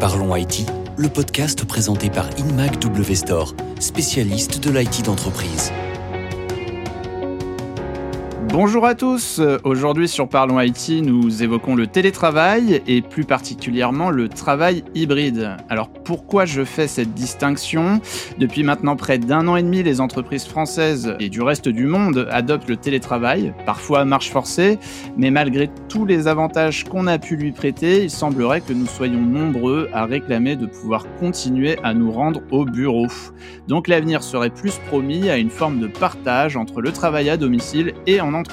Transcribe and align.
Parlons 0.00 0.36
IT, 0.36 0.64
le 0.96 1.08
podcast 1.08 1.64
présenté 1.64 2.08
par 2.08 2.26
InMac 2.38 2.78
W 2.78 3.14
spécialiste 3.80 4.60
de 4.60 4.70
l'IT 4.70 5.04
d'entreprise. 5.04 5.72
Bonjour 8.60 8.86
à 8.86 8.96
tous, 8.96 9.40
aujourd'hui 9.62 10.08
sur 10.08 10.28
Parlons 10.28 10.60
IT, 10.60 11.00
nous 11.04 11.44
évoquons 11.44 11.76
le 11.76 11.86
télétravail 11.86 12.82
et 12.88 13.02
plus 13.02 13.22
particulièrement 13.22 14.10
le 14.10 14.28
travail 14.28 14.82
hybride. 14.96 15.56
Alors 15.68 15.88
pourquoi 15.88 16.44
je 16.44 16.64
fais 16.64 16.88
cette 16.88 17.14
distinction? 17.14 18.00
Depuis 18.36 18.64
maintenant 18.64 18.96
près 18.96 19.18
d'un 19.18 19.46
an 19.46 19.54
et 19.54 19.62
demi, 19.62 19.84
les 19.84 20.00
entreprises 20.00 20.44
françaises 20.44 21.14
et 21.20 21.28
du 21.28 21.40
reste 21.40 21.68
du 21.68 21.86
monde 21.86 22.26
adoptent 22.32 22.68
le 22.68 22.76
télétravail, 22.76 23.54
parfois 23.64 24.00
à 24.00 24.04
marche 24.04 24.30
forcée, 24.30 24.80
mais 25.16 25.30
malgré 25.30 25.70
tous 25.88 26.04
les 26.04 26.26
avantages 26.26 26.82
qu'on 26.82 27.06
a 27.06 27.20
pu 27.20 27.36
lui 27.36 27.52
prêter, 27.52 28.02
il 28.02 28.10
semblerait 28.10 28.62
que 28.62 28.72
nous 28.72 28.86
soyons 28.86 29.22
nombreux 29.22 29.88
à 29.92 30.04
réclamer 30.04 30.56
de 30.56 30.66
pouvoir 30.66 31.04
continuer 31.20 31.78
à 31.84 31.94
nous 31.94 32.10
rendre 32.10 32.40
au 32.50 32.64
bureau. 32.64 33.06
Donc 33.68 33.86
l'avenir 33.86 34.24
serait 34.24 34.50
plus 34.50 34.80
promis 34.88 35.30
à 35.30 35.36
une 35.36 35.50
forme 35.50 35.78
de 35.78 35.86
partage 35.86 36.56
entre 36.56 36.80
le 36.80 36.90
travail 36.90 37.30
à 37.30 37.36
domicile 37.36 37.94
et 38.08 38.20
en 38.20 38.34
entreprise. 38.34 38.47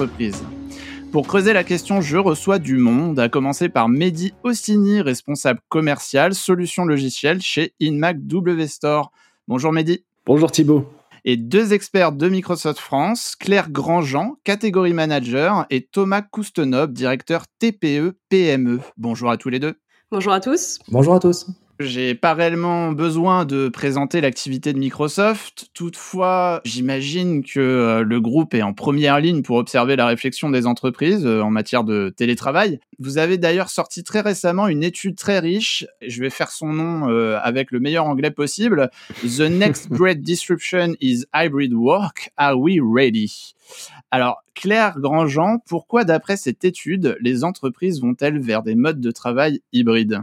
Pour 1.11 1.27
creuser 1.27 1.53
la 1.53 1.63
question, 1.63 2.01
je 2.01 2.17
reçois 2.17 2.59
du 2.59 2.77
monde, 2.77 3.19
à 3.19 3.29
commencer 3.29 3.69
par 3.69 3.87
Mehdi 3.87 4.33
Ossini, 4.43 5.01
responsable 5.01 5.61
commercial 5.69 6.35
solutions 6.35 6.85
logicielles 6.85 7.41
chez 7.41 7.73
InMac 7.81 8.25
W 8.27 8.67
Store. 8.67 9.11
Bonjour 9.47 9.71
Mehdi. 9.71 10.03
Bonjour 10.25 10.51
Thibault. 10.51 10.91
Et 11.23 11.37
deux 11.37 11.73
experts 11.73 12.11
de 12.11 12.27
Microsoft 12.27 12.79
France, 12.79 13.35
Claire 13.39 13.71
Grandjean, 13.71 14.35
catégorie 14.43 14.93
manager, 14.93 15.65
et 15.69 15.81
Thomas 15.81 16.21
Coustenop, 16.21 16.91
directeur 16.91 17.45
TPE 17.59 18.17
PME. 18.29 18.79
Bonjour 18.97 19.31
à 19.31 19.37
tous 19.37 19.49
les 19.49 19.59
deux. 19.59 19.75
Bonjour 20.11 20.33
à 20.33 20.39
tous. 20.39 20.79
Bonjour 20.89 21.15
à 21.15 21.19
tous. 21.19 21.47
J'ai 21.81 22.15
pas 22.15 22.33
réellement 22.33 22.93
besoin 22.93 23.43
de 23.43 23.67
présenter 23.67 24.21
l'activité 24.21 24.71
de 24.71 24.79
Microsoft. 24.79 25.67
Toutefois, 25.73 26.61
j'imagine 26.63 27.43
que 27.43 27.59
euh, 27.59 28.01
le 28.01 28.21
groupe 28.21 28.53
est 28.53 28.61
en 28.61 28.73
première 28.73 29.19
ligne 29.19 29.41
pour 29.41 29.57
observer 29.57 29.97
la 29.97 30.05
réflexion 30.05 30.49
des 30.49 30.67
entreprises 30.67 31.25
euh, 31.25 31.41
en 31.41 31.49
matière 31.49 31.83
de 31.83 32.13
télétravail. 32.15 32.79
Vous 32.97 33.17
avez 33.17 33.37
d'ailleurs 33.37 33.69
sorti 33.69 34.05
très 34.05 34.21
récemment 34.21 34.69
une 34.69 34.83
étude 34.83 35.17
très 35.17 35.39
riche. 35.39 35.85
Je 36.01 36.21
vais 36.21 36.29
faire 36.29 36.49
son 36.49 36.67
nom 36.67 37.09
euh, 37.09 37.37
avec 37.43 37.71
le 37.71 37.81
meilleur 37.81 38.05
anglais 38.05 38.31
possible. 38.31 38.89
The 39.23 39.41
next 39.41 39.89
great 39.91 40.21
disruption 40.21 40.93
is 41.01 41.25
hybrid 41.35 41.73
work. 41.73 42.29
Are 42.37 42.57
we 42.57 42.79
ready? 42.81 43.53
Alors, 44.11 44.37
Claire 44.53 44.97
Grandjean, 44.97 45.59
pourquoi 45.67 46.05
d'après 46.05 46.37
cette 46.37 46.63
étude, 46.63 47.17
les 47.19 47.43
entreprises 47.43 47.99
vont-elles 47.99 48.39
vers 48.39 48.63
des 48.63 48.75
modes 48.75 49.01
de 49.01 49.11
travail 49.11 49.59
hybrides? 49.73 50.21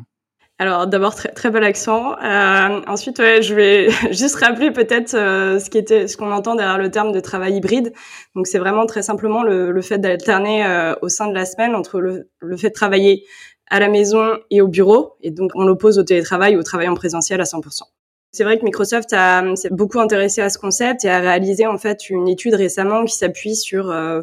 Alors 0.63 0.87
d'abord 0.87 1.15
très 1.15 1.31
très 1.31 1.51
bel 1.51 1.65
accent. 1.65 2.13
Euh, 2.23 2.81
ensuite, 2.87 3.19
ouais, 3.19 3.43
je 3.43 3.55
vais 3.55 3.89
juste 4.13 4.37
rappeler 4.37 4.71
peut-être 4.71 5.15
euh, 5.15 5.59
ce 5.59 5.69
qui 5.69 5.79
était, 5.79 6.07
ce 6.07 6.17
qu'on 6.17 6.31
entend 6.31 6.55
derrière 6.55 6.79
le 6.79 6.91
terme 6.91 7.13
de 7.13 7.21
travail 7.21 7.57
hybride. 7.57 7.93
Donc 8.37 8.47
c'est 8.47 8.59
vraiment 8.59 8.87
très 8.87 9.03
simplement 9.03 9.43
le, 9.43 9.73
le 9.73 9.83
fait 9.83 9.99
d'alterner 9.99 10.65
euh, 10.65 10.95
au 11.03 11.09
sein 11.09 11.29
de 11.29 11.35
la 11.35 11.45
semaine 11.45 11.75
entre 11.75 12.01
le, 12.01 12.31
le, 12.41 12.57
fait 12.57 12.69
de 12.69 12.75
travailler 12.75 13.25
à 13.71 13.81
la 13.81 13.89
maison 13.89 14.39
et 14.51 14.61
au 14.61 14.69
bureau, 14.69 15.15
et 15.21 15.31
donc 15.31 15.51
on 15.55 15.65
l'oppose 15.65 15.99
au 15.99 16.05
télétravail 16.05 16.57
ou 16.57 16.61
au 16.61 16.63
travail 16.63 16.89
en 16.89 16.95
présentiel 16.95 17.41
à 17.41 17.45
100%. 17.45 17.83
C'est 18.31 18.45
vrai 18.45 18.59
que 18.59 18.65
Microsoft 18.65 19.11
s'est 19.11 19.71
beaucoup 19.71 20.01
intéressé 20.01 20.41
à 20.41 20.49
ce 20.49 20.59
concept 20.59 21.05
et 21.05 21.11
a 21.11 21.19
réalisé 21.19 21.67
en 21.67 21.77
fait 21.77 22.09
une 22.09 22.29
étude 22.29 22.55
récemment 22.55 23.05
qui 23.05 23.15
s'appuie 23.15 23.57
sur 23.57 23.91
euh, 23.91 24.23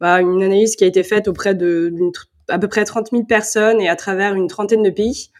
bah, 0.00 0.20
une 0.20 0.42
analyse 0.42 0.76
qui 0.76 0.84
a 0.84 0.86
été 0.86 1.02
faite 1.02 1.26
auprès 1.26 1.56
de 1.56 1.92
à 2.48 2.58
peu 2.58 2.68
près 2.68 2.84
30 2.84 3.10
000 3.10 3.24
personnes 3.24 3.80
et 3.80 3.88
à 3.88 3.96
travers 3.96 4.34
une 4.34 4.46
trentaine 4.46 4.84
de 4.84 4.90
pays 4.90 5.30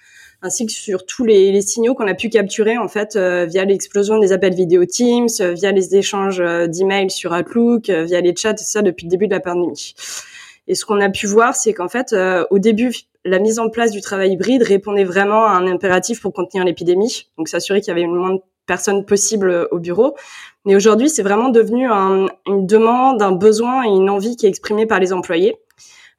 ainsi 0.43 0.67
que 0.67 0.73
sur 0.73 1.05
tous 1.05 1.25
les, 1.25 1.61
signaux 1.63 1.95
qu'on 1.95 2.07
a 2.07 2.15
pu 2.15 2.29
capturer 2.29 2.79
en 2.79 2.89
fait 2.89 3.17
euh, 3.17 3.47
via 3.47 3.65
l'explosion 3.65 4.19
des 4.19 4.33
appels 4.33 4.55
vidéo 4.55 4.85
Teams, 4.85 5.29
euh, 5.41 5.53
via 5.53 5.73
les 5.73 5.97
échanges 5.97 6.41
euh, 6.41 6.67
d'emails 6.67 7.11
sur 7.11 7.33
Outlook, 7.33 7.91
via 7.91 8.21
les 8.21 8.35
chats, 8.37 8.53
et 8.53 8.65
ça 8.65 8.83
depuis 8.83 9.07
le 9.07 9.11
début 9.11 9.27
de 9.27 9.35
la 9.35 9.41
pandémie. 9.41 9.95
Et 10.69 10.75
ce 10.75 10.85
qu'on 10.85 11.01
a 11.01 11.09
pu 11.09 11.27
voir, 11.27 11.57
c'est 11.57 11.73
qu'en 11.73 11.89
fait, 11.89 12.15
au 12.51 12.59
début, 12.59 12.95
la 13.25 13.39
mise 13.39 13.59
en 13.59 13.71
place 13.71 13.91
du 13.91 14.03
travail 14.03 14.33
hybride 14.33 14.63
répondait 14.63 15.05
vraiment 15.05 15.47
à 15.47 15.53
un 15.53 15.67
impératif 15.67 16.21
pour 16.21 16.35
contenir 16.35 16.63
l'épidémie, 16.63 17.31
donc 17.39 17.49
s'assurer 17.49 17.81
qu'il 17.81 17.89
y 17.89 17.93
avait 17.93 18.03
le 18.03 18.09
moins 18.09 18.35
de 18.35 18.41
personnes 18.67 19.07
possible 19.07 19.67
au 19.71 19.79
bureau. 19.79 20.15
Mais 20.67 20.77
aujourd'hui, 20.77 21.09
c'est 21.09 21.23
vraiment 21.23 21.49
devenu 21.49 21.91
un, 21.91 22.27
une 22.47 22.67
demande, 22.67 23.23
un 23.23 23.33
besoin 23.33 23.85
et 23.85 23.89
une 23.89 24.11
envie 24.11 24.37
qui 24.37 24.45
est 24.45 24.51
exprimée 24.51 24.85
par 24.85 25.01
les 25.01 25.15
employés. 25.15 25.57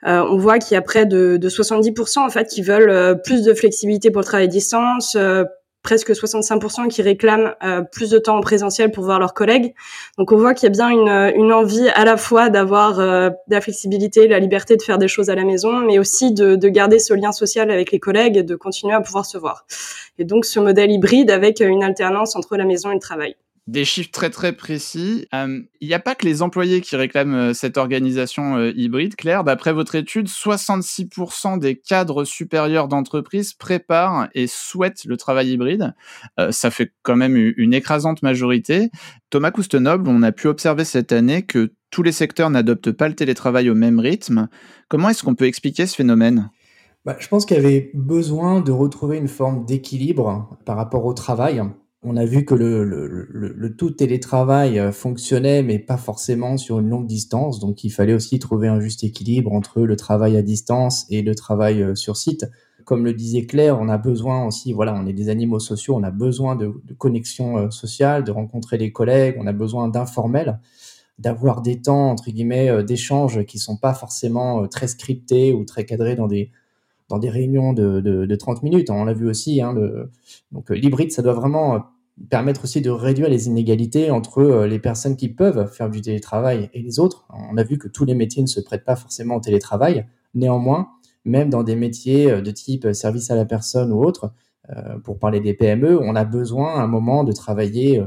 Euh, 0.06 0.24
on 0.30 0.38
voit 0.38 0.60
qu'il 0.60 0.76
y 0.76 0.78
a 0.78 0.82
près 0.82 1.06
de, 1.06 1.38
de 1.38 1.50
70% 1.50 2.20
en 2.20 2.30
fait 2.30 2.48
qui 2.48 2.62
veulent 2.62 2.90
euh, 2.90 3.16
plus 3.16 3.44
de 3.44 3.54
flexibilité 3.54 4.12
pour 4.12 4.22
le 4.22 4.26
travail 4.26 4.46
à 4.46 4.48
distance, 4.48 5.16
euh, 5.16 5.44
presque 5.84 6.12
65% 6.12 6.90
qui 6.90 7.02
réclament 7.02 7.54
plus 7.94 8.10
de 8.10 8.20
temps 8.20 8.38
en 8.38 8.42
présentiel 8.42 8.92
pour 8.92 9.06
voir 9.06 9.18
leurs 9.18 9.34
collègues. 9.34 9.74
Donc 10.18 10.34
on 10.34 10.38
voit 10.38 10.54
qu'il 10.54 10.68
y 10.68 10.72
a 10.72 10.74
bien 10.74 10.90
une, 10.90 11.08
une 11.42 11.54
envie 11.54 11.88
à 11.90 12.04
la 12.04 12.18
fois 12.18 12.50
d'avoir 12.50 12.98
de 12.98 13.32
la 13.48 13.62
flexibilité, 13.62 14.28
la 14.28 14.40
liberté 14.40 14.76
de 14.76 14.82
faire 14.82 14.98
des 14.98 15.08
choses 15.08 15.30
à 15.30 15.36
la 15.36 15.46
maison, 15.46 15.80
mais 15.80 15.98
aussi 15.98 16.34
de, 16.34 16.58
de, 16.58 16.68
garder 16.68 17.00
ce 17.00 17.14
lien 17.14 17.32
social 17.32 17.72
avec 17.72 17.94
les 17.94 18.00
collègues 18.00 18.36
et 18.36 18.44
de 18.44 18.56
continuer 18.58 18.94
à 18.94 19.00
pouvoir 19.00 19.26
se 19.26 19.38
voir. 19.38 19.66
Et 20.18 20.26
donc 20.26 20.44
ce 20.44 20.60
modèle 20.60 20.92
hybride 20.92 21.32
avec 21.32 21.62
une 21.62 21.82
alternance 21.82 22.36
entre 22.36 22.58
la 22.58 22.66
maison 22.66 22.92
et 22.92 22.96
le 22.96 23.00
travail 23.00 23.38
des 23.72 23.86
chiffres 23.86 24.10
très 24.12 24.30
très 24.30 24.54
précis. 24.54 25.28
Il 25.34 25.88
n'y 25.88 25.94
a 25.94 26.00
pas 26.00 26.16
que 26.16 26.26
les 26.26 26.42
employés 26.42 26.82
qui 26.82 26.96
réclament 26.96 27.36
euh, 27.36 27.54
cette 27.54 27.78
organisation 27.78 28.58
euh, 28.58 28.72
hybride, 28.76 29.16
Claire. 29.16 29.44
D'après 29.44 29.74
votre 29.74 29.96
étude, 29.96 30.28
66% 30.28 31.60
des 31.60 31.76
cadres 31.76 32.24
supérieurs 32.24 32.88
d'entreprise 32.88 33.54
préparent 33.54 34.28
et 34.34 34.48
souhaitent 34.48 35.06
le 35.06 35.18
travail 35.18 35.52
hybride. 35.52 35.94
Euh, 36.40 36.52
ça 36.52 36.72
fait 36.72 36.92
quand 37.04 37.16
même 37.16 37.36
une 37.36 37.74
écrasante 37.74 38.24
majorité. 38.24 38.90
Thomas 39.30 39.52
Coustenoble, 39.52 40.10
on 40.10 40.24
a 40.24 40.32
pu 40.32 40.48
observer 40.48 40.84
cette 40.84 41.12
année 41.12 41.44
que 41.44 41.72
tous 41.92 42.02
les 42.02 42.12
secteurs 42.12 42.50
n'adoptent 42.50 42.92
pas 42.92 43.08
le 43.08 43.16
télétravail 43.16 43.70
au 43.70 43.76
même 43.76 44.00
rythme. 44.00 44.48
Comment 44.88 45.10
est-ce 45.10 45.24
qu'on 45.24 45.36
peut 45.36 45.46
expliquer 45.46 45.86
ce 45.86 45.96
phénomène? 45.96 46.50
Bah, 47.06 47.16
Je 47.20 47.28
pense 47.28 47.46
qu'il 47.46 47.58
y 47.58 47.60
avait 47.60 47.92
besoin 47.94 48.62
de 48.62 48.72
retrouver 48.72 49.18
une 49.18 49.28
forme 49.28 49.66
d'équilibre 49.66 50.58
par 50.66 50.76
rapport 50.76 51.06
au 51.06 51.14
travail 51.14 51.62
on 52.02 52.16
a 52.16 52.24
vu 52.24 52.46
que 52.46 52.56
le, 52.56 52.86
le, 52.86 53.28
le, 53.30 53.76
tout 53.76 53.92
télétravail 53.92 54.80
euh, 54.80 54.92
fonctionnait, 54.92 55.62
mais 55.64 55.80
pas 55.80 55.98
forcément 55.98 56.58
sur 56.58 56.80
une 56.80 56.90
longue 56.90 57.08
distance. 57.08 57.60
Donc, 57.60 57.84
il 57.84 57.90
fallait 57.90 58.14
aussi 58.14 58.40
trouver 58.40 58.70
un 58.70 58.80
juste 58.80 59.04
équilibre 59.04 59.52
entre 59.52 59.82
le 59.82 59.96
travail 59.98 60.38
à 60.38 60.42
distance 60.42 61.06
et 61.10 61.22
le 61.22 61.36
travail 61.36 61.82
euh, 61.82 61.96
sur 61.96 62.16
site. 62.16 62.46
Comme 62.86 63.04
le 63.04 63.14
disait 63.14 63.46
Claire, 63.46 63.78
on 63.82 63.90
a 63.90 63.98
besoin 63.98 64.46
aussi, 64.46 64.72
voilà, 64.72 64.96
on 64.96 65.06
est 65.08 65.14
des 65.14 65.28
animaux 65.28 65.60
sociaux, 65.60 65.96
on 65.96 66.04
a 66.04 66.12
besoin 66.12 66.56
de, 66.56 66.74
de 66.86 66.94
connexion 66.94 67.58
euh, 67.58 67.70
sociale, 67.70 68.24
de 68.24 68.32
rencontrer 68.32 68.78
des 68.78 68.94
collègues, 68.94 69.36
on 69.38 69.46
a 69.46 69.54
besoin 69.54 69.90
d'informel, 69.90 70.58
d'avoir 71.20 71.62
des 71.62 71.82
temps, 71.82 72.12
entre 72.12 72.32
guillemets, 72.32 72.82
d'échanges 72.82 73.44
qui 73.44 73.60
sont 73.60 73.76
pas 73.76 73.94
forcément 73.94 74.66
très 74.70 74.88
scriptés 74.88 75.52
ou 75.52 75.66
très 75.66 75.84
cadrés 75.84 76.16
dans 76.16 76.28
des, 76.28 76.50
dans 77.10 77.18
des 77.18 77.30
réunions 77.30 77.74
de, 77.74 78.00
de, 78.00 78.26
de 78.26 78.36
30 78.36 78.64
minutes. 78.64 78.90
On 78.90 79.04
l'a 79.04 79.14
vu 79.14 79.28
aussi. 79.28 79.62
Hein, 79.62 79.76
donc 80.52 80.72
euh, 80.72 80.76
l'hybride, 80.76 81.12
ça 81.12 81.22
doit 81.22 81.34
vraiment 81.34 81.76
euh, 81.76 81.80
permettre 82.30 82.64
aussi 82.64 82.82
de 82.82 82.90
réduire 82.90 83.30
les 83.30 83.48
inégalités 83.48 84.12
entre 84.12 84.40
euh, 84.40 84.68
les 84.68 84.80
personnes 84.80 85.18
qui 85.18 85.28
peuvent 85.28 85.68
faire 85.68 85.90
du 85.90 86.02
télétravail 86.02 86.70
et 86.74 86.82
les 86.82 87.00
autres. 87.00 87.28
On 87.52 87.58
a 87.58 87.64
vu 87.64 87.78
que 87.78 87.88
tous 87.88 88.06
les 88.06 88.16
métiers 88.16 88.44
ne 88.44 88.48
se 88.48 88.62
prêtent 88.62 88.86
pas 88.86 88.96
forcément 88.96 89.36
au 89.36 89.42
télétravail. 89.42 90.06
Néanmoins, 90.36 90.90
même 91.26 91.50
dans 91.50 91.64
des 91.64 91.76
métiers 91.76 92.42
de 92.42 92.52
type 92.52 92.94
service 92.94 93.32
à 93.32 93.36
la 93.36 93.46
personne 93.46 93.92
ou 93.92 94.04
autre, 94.04 94.32
pour 95.04 95.18
parler 95.18 95.40
des 95.40 95.56
PME, 95.56 96.00
on 96.00 96.16
a 96.16 96.24
besoin 96.24 96.76
à 96.76 96.84
un 96.84 96.88
moment 96.88 97.24
de 97.24 97.32
travailler 97.32 98.04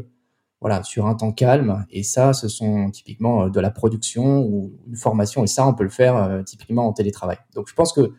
voilà, 0.60 0.84
sur 0.84 1.06
un 1.06 1.14
temps 1.16 1.32
calme. 1.32 1.84
Et 1.90 2.04
ça, 2.04 2.32
ce 2.32 2.46
sont 2.46 2.90
typiquement 2.90 3.48
de 3.48 3.60
la 3.60 3.70
production 3.70 4.42
ou 4.44 4.72
une 4.86 4.94
formation. 4.94 5.42
Et 5.42 5.48
ça, 5.48 5.66
on 5.66 5.74
peut 5.74 5.82
le 5.82 5.90
faire 5.90 6.42
typiquement 6.46 6.86
en 6.86 6.92
télétravail. 6.92 7.38
Donc, 7.54 7.68
je 7.68 7.74
pense 7.74 7.92
que 7.92 8.12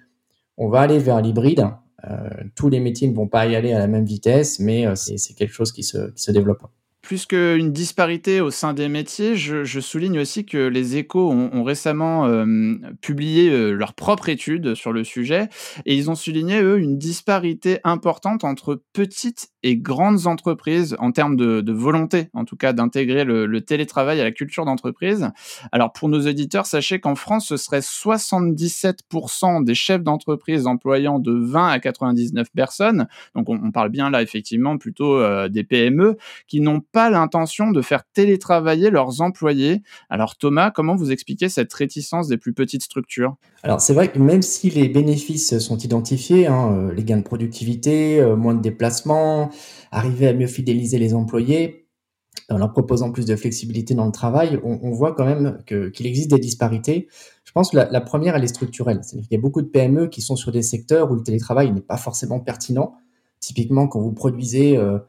on 0.57 0.69
va 0.69 0.81
aller 0.81 0.99
vers 0.99 1.21
l'hybride. 1.21 1.67
Euh, 2.09 2.29
tous 2.55 2.69
les 2.69 2.79
métiers 2.79 3.07
ne 3.07 3.15
vont 3.15 3.27
pas 3.27 3.45
y 3.47 3.55
aller 3.55 3.73
à 3.73 3.79
la 3.79 3.87
même 3.87 4.05
vitesse, 4.05 4.59
mais 4.59 4.85
euh, 4.85 4.95
c'est 4.95 5.35
quelque 5.35 5.53
chose 5.53 5.71
qui 5.71 5.83
se, 5.83 6.11
qui 6.11 6.21
se 6.21 6.31
développe 6.31 6.63
plus 7.03 7.25
qu'une 7.25 7.73
disparité 7.73 8.39
au 8.39 8.49
sein 8.49 8.73
des 8.73 8.87
métiers, 8.87 9.35
je, 9.35 9.79
souligne 9.81 10.19
aussi 10.19 10.45
que 10.45 10.57
les 10.57 10.95
échos 10.95 11.29
ont, 11.29 11.63
récemment 11.63 12.25
euh, 12.25 12.75
publié 13.01 13.49
euh, 13.49 13.71
leur 13.71 13.93
propre 13.93 14.29
étude 14.29 14.73
sur 14.73 14.93
le 14.93 15.03
sujet 15.03 15.49
et 15.85 15.95
ils 15.95 16.09
ont 16.09 16.15
souligné, 16.15 16.61
eux, 16.61 16.79
une 16.79 16.97
disparité 16.97 17.79
importante 17.83 18.45
entre 18.45 18.81
petites 18.93 19.49
et 19.63 19.77
grandes 19.77 20.27
entreprises 20.27 20.95
en 20.99 21.11
termes 21.11 21.35
de, 21.35 21.71
volonté, 21.71 22.29
en 22.33 22.45
tout 22.45 22.55
cas, 22.55 22.71
d'intégrer 22.73 23.25
le, 23.25 23.61
télétravail 23.61 24.19
à 24.21 24.23
la 24.23 24.31
culture 24.31 24.65
d'entreprise. 24.65 25.29
Alors, 25.71 25.91
pour 25.91 26.09
nos 26.09 26.27
auditeurs, 26.27 26.65
sachez 26.65 26.99
qu'en 26.99 27.15
France, 27.15 27.47
ce 27.47 27.57
serait 27.57 27.79
77% 27.79 29.63
des 29.63 29.75
chefs 29.75 30.03
d'entreprise 30.03 30.67
employant 30.67 31.19
de 31.19 31.33
20 31.33 31.67
à 31.67 31.79
99 31.79 32.47
personnes, 32.53 33.07
donc 33.35 33.49
on, 33.49 33.71
parle 33.71 33.89
bien 33.89 34.09
là, 34.09 34.21
effectivement, 34.21 34.77
plutôt 34.77 35.17
euh, 35.17 35.49
des 35.49 35.63
PME, 35.63 36.17
qui 36.47 36.61
n'ont 36.61 36.81
pas 36.93 37.09
l'intention 37.09 37.71
de 37.71 37.81
faire 37.81 38.03
télétravailler 38.13 38.89
leurs 38.89 39.21
employés. 39.21 39.81
Alors 40.09 40.37
Thomas, 40.37 40.71
comment 40.71 40.95
vous 40.95 41.11
expliquez 41.11 41.49
cette 41.49 41.73
réticence 41.73 42.27
des 42.29 42.37
plus 42.37 42.53
petites 42.53 42.83
structures? 42.83 43.35
Alors 43.63 43.81
c'est 43.81 43.93
vrai 43.93 44.11
que 44.11 44.19
même 44.19 44.43
si 44.43 44.69
les 44.69 44.87
bénéfices 44.87 45.57
sont 45.57 45.77
identifiés, 45.77 46.47
hein, 46.47 46.71
euh, 46.71 46.93
les 46.93 47.03
gains 47.03 47.17
de 47.17 47.23
productivité, 47.23 48.21
euh, 48.21 48.35
moins 48.35 48.53
de 48.53 48.61
déplacements, 48.61 49.49
arriver 49.91 50.27
à 50.27 50.33
mieux 50.33 50.47
fidéliser 50.47 50.99
les 50.99 51.13
employés, 51.13 51.87
en 52.49 52.57
leur 52.57 52.71
proposant 52.71 53.11
plus 53.11 53.25
de 53.25 53.35
flexibilité 53.35 53.95
dans 53.95 54.05
le 54.05 54.11
travail, 54.11 54.59
on, 54.63 54.91
voit 54.91 55.13
quand 55.13 55.25
même 55.25 55.59
qu'il 55.65 56.05
existe 56.05 56.31
des 56.31 56.39
disparités. 56.39 57.07
Je 57.45 57.51
pense 57.51 57.71
que 57.71 57.77
la, 57.77 58.01
première, 58.01 58.35
elle 58.35 58.43
est 58.43 58.47
structurelle. 58.47 58.99
C'est-à-dire 59.01 59.27
y 59.31 59.35
a 59.35 59.39
beaucoup 59.39 59.61
de 59.61 59.67
PME 59.67 60.07
qui 60.07 60.21
sont 60.21 60.35
sur 60.35 60.51
des 60.51 60.61
secteurs 60.61 61.11
où 61.11 61.15
le 61.15 61.23
télétravail 61.23 61.71
n'est 61.71 61.81
pas 61.81 61.97
forcément 61.97 62.39
pertinent. 62.39 62.95
Typiquement, 63.39 63.87
quand 63.87 64.01
vous 64.01 64.11
produisez 64.11 64.77
euh, 64.77 64.99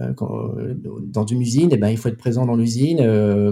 euh, 0.00 0.12
euh, 0.22 0.74
dans 1.02 1.24
une 1.24 1.40
usine, 1.40 1.70
eh 1.72 1.76
ben, 1.76 1.88
il 1.88 1.96
faut 1.96 2.08
être 2.08 2.18
présent 2.18 2.46
dans 2.46 2.56
l'usine. 2.56 2.98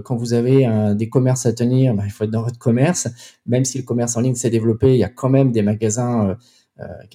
quand 0.05 0.17
vous 0.17 0.33
avez 0.33 0.67
des 0.97 1.09
commerces 1.09 1.47
à 1.47 1.53
tenir, 1.53 1.95
ben, 1.95 2.05
il 2.05 2.11
faut 2.11 2.25
être 2.25 2.31
dans 2.31 2.43
votre 2.43 2.59
commerce. 2.59 3.09
Même 3.47 3.65
si 3.65 3.79
le 3.79 3.85
commerce 3.85 4.17
en 4.17 4.21
ligne 4.21 4.35
s'est 4.35 4.51
développé, 4.51 4.95
il 4.95 4.99
y 4.99 5.05
a 5.05 5.09
quand 5.09 5.31
même 5.31 5.53
des 5.53 5.63
magasins 5.63 6.37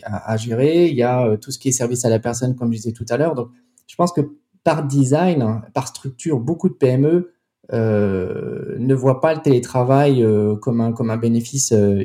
à, 0.03 0.37
gérer. 0.37 0.87
Il 0.87 0.95
y 0.95 1.03
a 1.03 1.37
tout 1.37 1.51
ce 1.51 1.59
qui 1.59 1.69
est 1.69 1.71
service 1.71 2.05
à 2.05 2.09
la 2.09 2.19
personne, 2.19 2.55
comme 2.55 2.71
je 2.71 2.77
disais 2.77 2.91
tout 2.93 3.05
à 3.09 3.17
l'heure. 3.17 3.35
Donc, 3.35 3.49
je 3.87 3.95
pense 3.95 4.11
que 4.11 4.21
par 4.63 4.85
design, 4.87 5.61
par 5.73 5.87
structure, 5.87 6.39
beaucoup 6.39 6.69
de 6.69 6.73
PME 6.73 7.31
euh, 7.73 8.75
ne 8.79 8.93
voient 8.93 9.21
pas 9.21 9.33
le 9.33 9.41
télétravail 9.41 10.23
euh, 10.23 10.55
comme, 10.57 10.81
un, 10.81 10.91
comme 10.91 11.09
un 11.09 11.17
bénéfice 11.17 11.71
euh, 11.71 12.03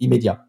immédiat. 0.00 0.45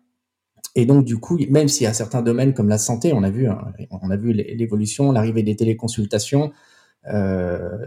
Et 0.77 0.85
donc, 0.85 1.03
du 1.03 1.17
coup, 1.17 1.37
même 1.49 1.67
y 1.81 1.85
a 1.85 1.93
certains 1.93 2.21
domaines 2.21 2.53
comme 2.53 2.69
la 2.69 2.77
santé, 2.77 3.11
on 3.11 3.23
a 3.23 3.29
vu, 3.29 3.47
hein, 3.47 3.59
on 3.89 4.09
a 4.09 4.15
vu 4.15 4.31
l'évolution, 4.31 5.11
l'arrivée 5.11 5.43
des 5.43 5.55
téléconsultations. 5.55 6.51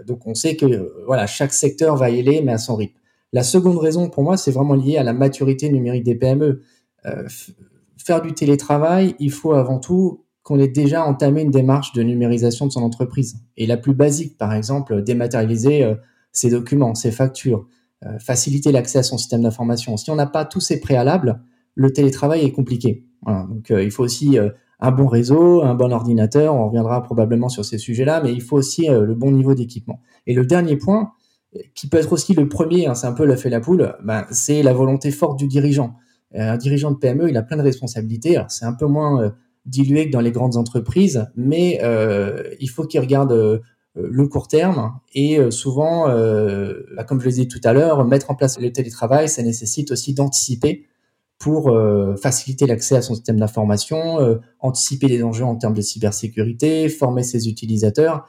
donc, 0.07 0.27
on 0.27 0.35
sait 0.35 0.57
que 0.57 0.93
voilà, 1.07 1.27
chaque 1.27 1.53
secteur 1.53 1.97
va 1.97 2.11
y 2.11 2.19
aller, 2.19 2.43
mais 2.43 2.53
à 2.53 2.59
son 2.59 2.75
rythme. 2.75 2.99
La 3.33 3.45
seconde 3.45 3.79
raison, 3.79 4.11
pour 4.11 4.25
moi, 4.25 4.37
c'est 4.37 4.51
vraiment 4.51 4.75
lié 4.75 4.97
à 4.97 5.05
la 5.05 5.13
maturité 5.13 5.71
numérique 5.71 6.03
des 6.03 6.17
PME. 6.17 6.63
faire 7.97 8.23
du 8.23 8.35
télétravail, 8.35 9.15
il 9.21 9.31
faut 9.31 9.53
avant 9.53 9.79
tout 9.79 10.25
qu'on 10.43 10.59
ait 10.59 10.69
déjà 10.69 11.05
entamé 11.05 11.43
une 11.43 11.51
démarche 11.51 11.93
de 11.93 12.03
numérisation 12.03 12.67
de 12.67 12.73
son 12.73 12.83
entreprise. 12.83 13.37
Et 13.57 13.67
la 13.67 13.77
plus 13.77 13.95
basique, 13.95 14.39
par 14.39 14.53
exemple, 14.53 15.03
dématérialiser 15.03 15.85
euh, 15.85 15.95
ses 16.33 16.51
documents, 16.51 16.95
ses 16.95 17.13
factures, 17.13 17.67
euh, 18.05 18.19
faciliter 18.19 18.73
l'accès 18.73 18.99
à 18.99 19.03
son 19.03 19.19
système 19.19 19.43
d'information. 19.43 19.97
Si 19.97 20.11
on 20.11 20.17
n'a 20.17 20.27
pas 20.27 20.45
tous 20.45 20.61
ces 20.61 20.81
préalables, 20.81 21.41
le 21.75 21.93
télétravail 21.93 22.45
est 22.45 22.53
compliqué. 22.53 23.05
Donc 23.27 23.71
euh, 23.71 23.83
il 23.83 23.91
faut 23.91 24.03
aussi 24.03 24.39
un 24.81 24.91
bon 24.93 25.07
réseau, 25.07 25.63
un 25.63 25.75
bon 25.75 25.93
ordinateur, 25.93 26.55
on 26.55 26.67
reviendra 26.67 27.03
probablement 27.03 27.49
sur 27.49 27.65
ces 27.65 27.79
sujets-là, 27.79 28.23
mais 28.23 28.33
il 28.33 28.43
faut 28.43 28.57
aussi 28.57 28.87
le 28.89 29.15
bon 29.15 29.31
niveau 29.31 29.55
d'équipement. 29.55 30.01
Et 30.27 30.35
le 30.35 30.47
dernier 30.47 30.77
point, 30.77 31.13
qui 31.75 31.89
peut 31.89 31.99
être 31.99 32.13
aussi 32.13 32.33
le 32.33 32.49
premier, 32.49 32.87
hein, 32.87 32.95
c'est 32.95 33.07
un 33.07 33.13
peu 33.13 33.27
le 33.27 33.37
fait 33.37 33.51
la 33.51 33.61
poule, 33.61 33.95
ben, 34.03 34.25
c'est 34.31 34.63
la 34.63 34.73
volonté 34.73 35.11
forte 35.11 35.39
du 35.39 35.49
dirigeant. 35.49 35.97
Un 36.35 36.57
dirigeant 36.57 36.93
de 36.93 36.97
PME, 36.97 37.29
il 37.29 37.37
a 37.37 37.43
plein 37.43 37.57
de 37.57 37.63
responsabilités. 37.63 38.41
c'est 38.49 38.65
un 38.65 38.73
peu 38.73 38.87
moins 38.87 39.33
dilué 39.67 40.07
que 40.07 40.13
dans 40.13 40.21
les 40.21 40.33
grandes 40.33 40.57
entreprises, 40.57 41.27
mais 41.37 41.81
euh, 41.83 42.43
il 42.61 42.69
faut 42.69 42.85
qu'ils 42.85 43.01
regardent 43.01 43.33
euh, 43.33 43.61
le 43.95 44.27
court 44.29 44.49
terme 44.49 44.99
et 45.15 45.39
euh, 45.39 45.51
souvent, 45.51 46.07
bah, 46.07 47.05
comme 47.05 47.21
je 47.21 47.27
le 47.27 47.31
disais 47.33 47.47
tout 47.47 47.61
à 47.65 47.73
l'heure, 47.73 48.05
mettre 48.05 48.31
en 48.31 48.35
place 48.35 48.59
le 48.61 48.73
télétravail, 48.73 49.29
ça 49.29 49.43
nécessite 49.43 49.91
aussi 49.91 50.15
d'anticiper 50.15 50.87
pour 51.41 51.77
faciliter 52.23 52.67
l'accès 52.67 52.97
à 52.97 53.03
son 53.03 53.15
système 53.15 53.41
d'information, 53.41 54.19
anticiper 54.61 55.09
les 55.09 55.25
enjeux 55.25 55.45
en 55.45 55.57
termes 55.57 55.75
de 55.75 55.81
cybersécurité, 55.81 56.89
former 56.89 57.23
ses 57.23 57.49
utilisateurs. 57.49 58.27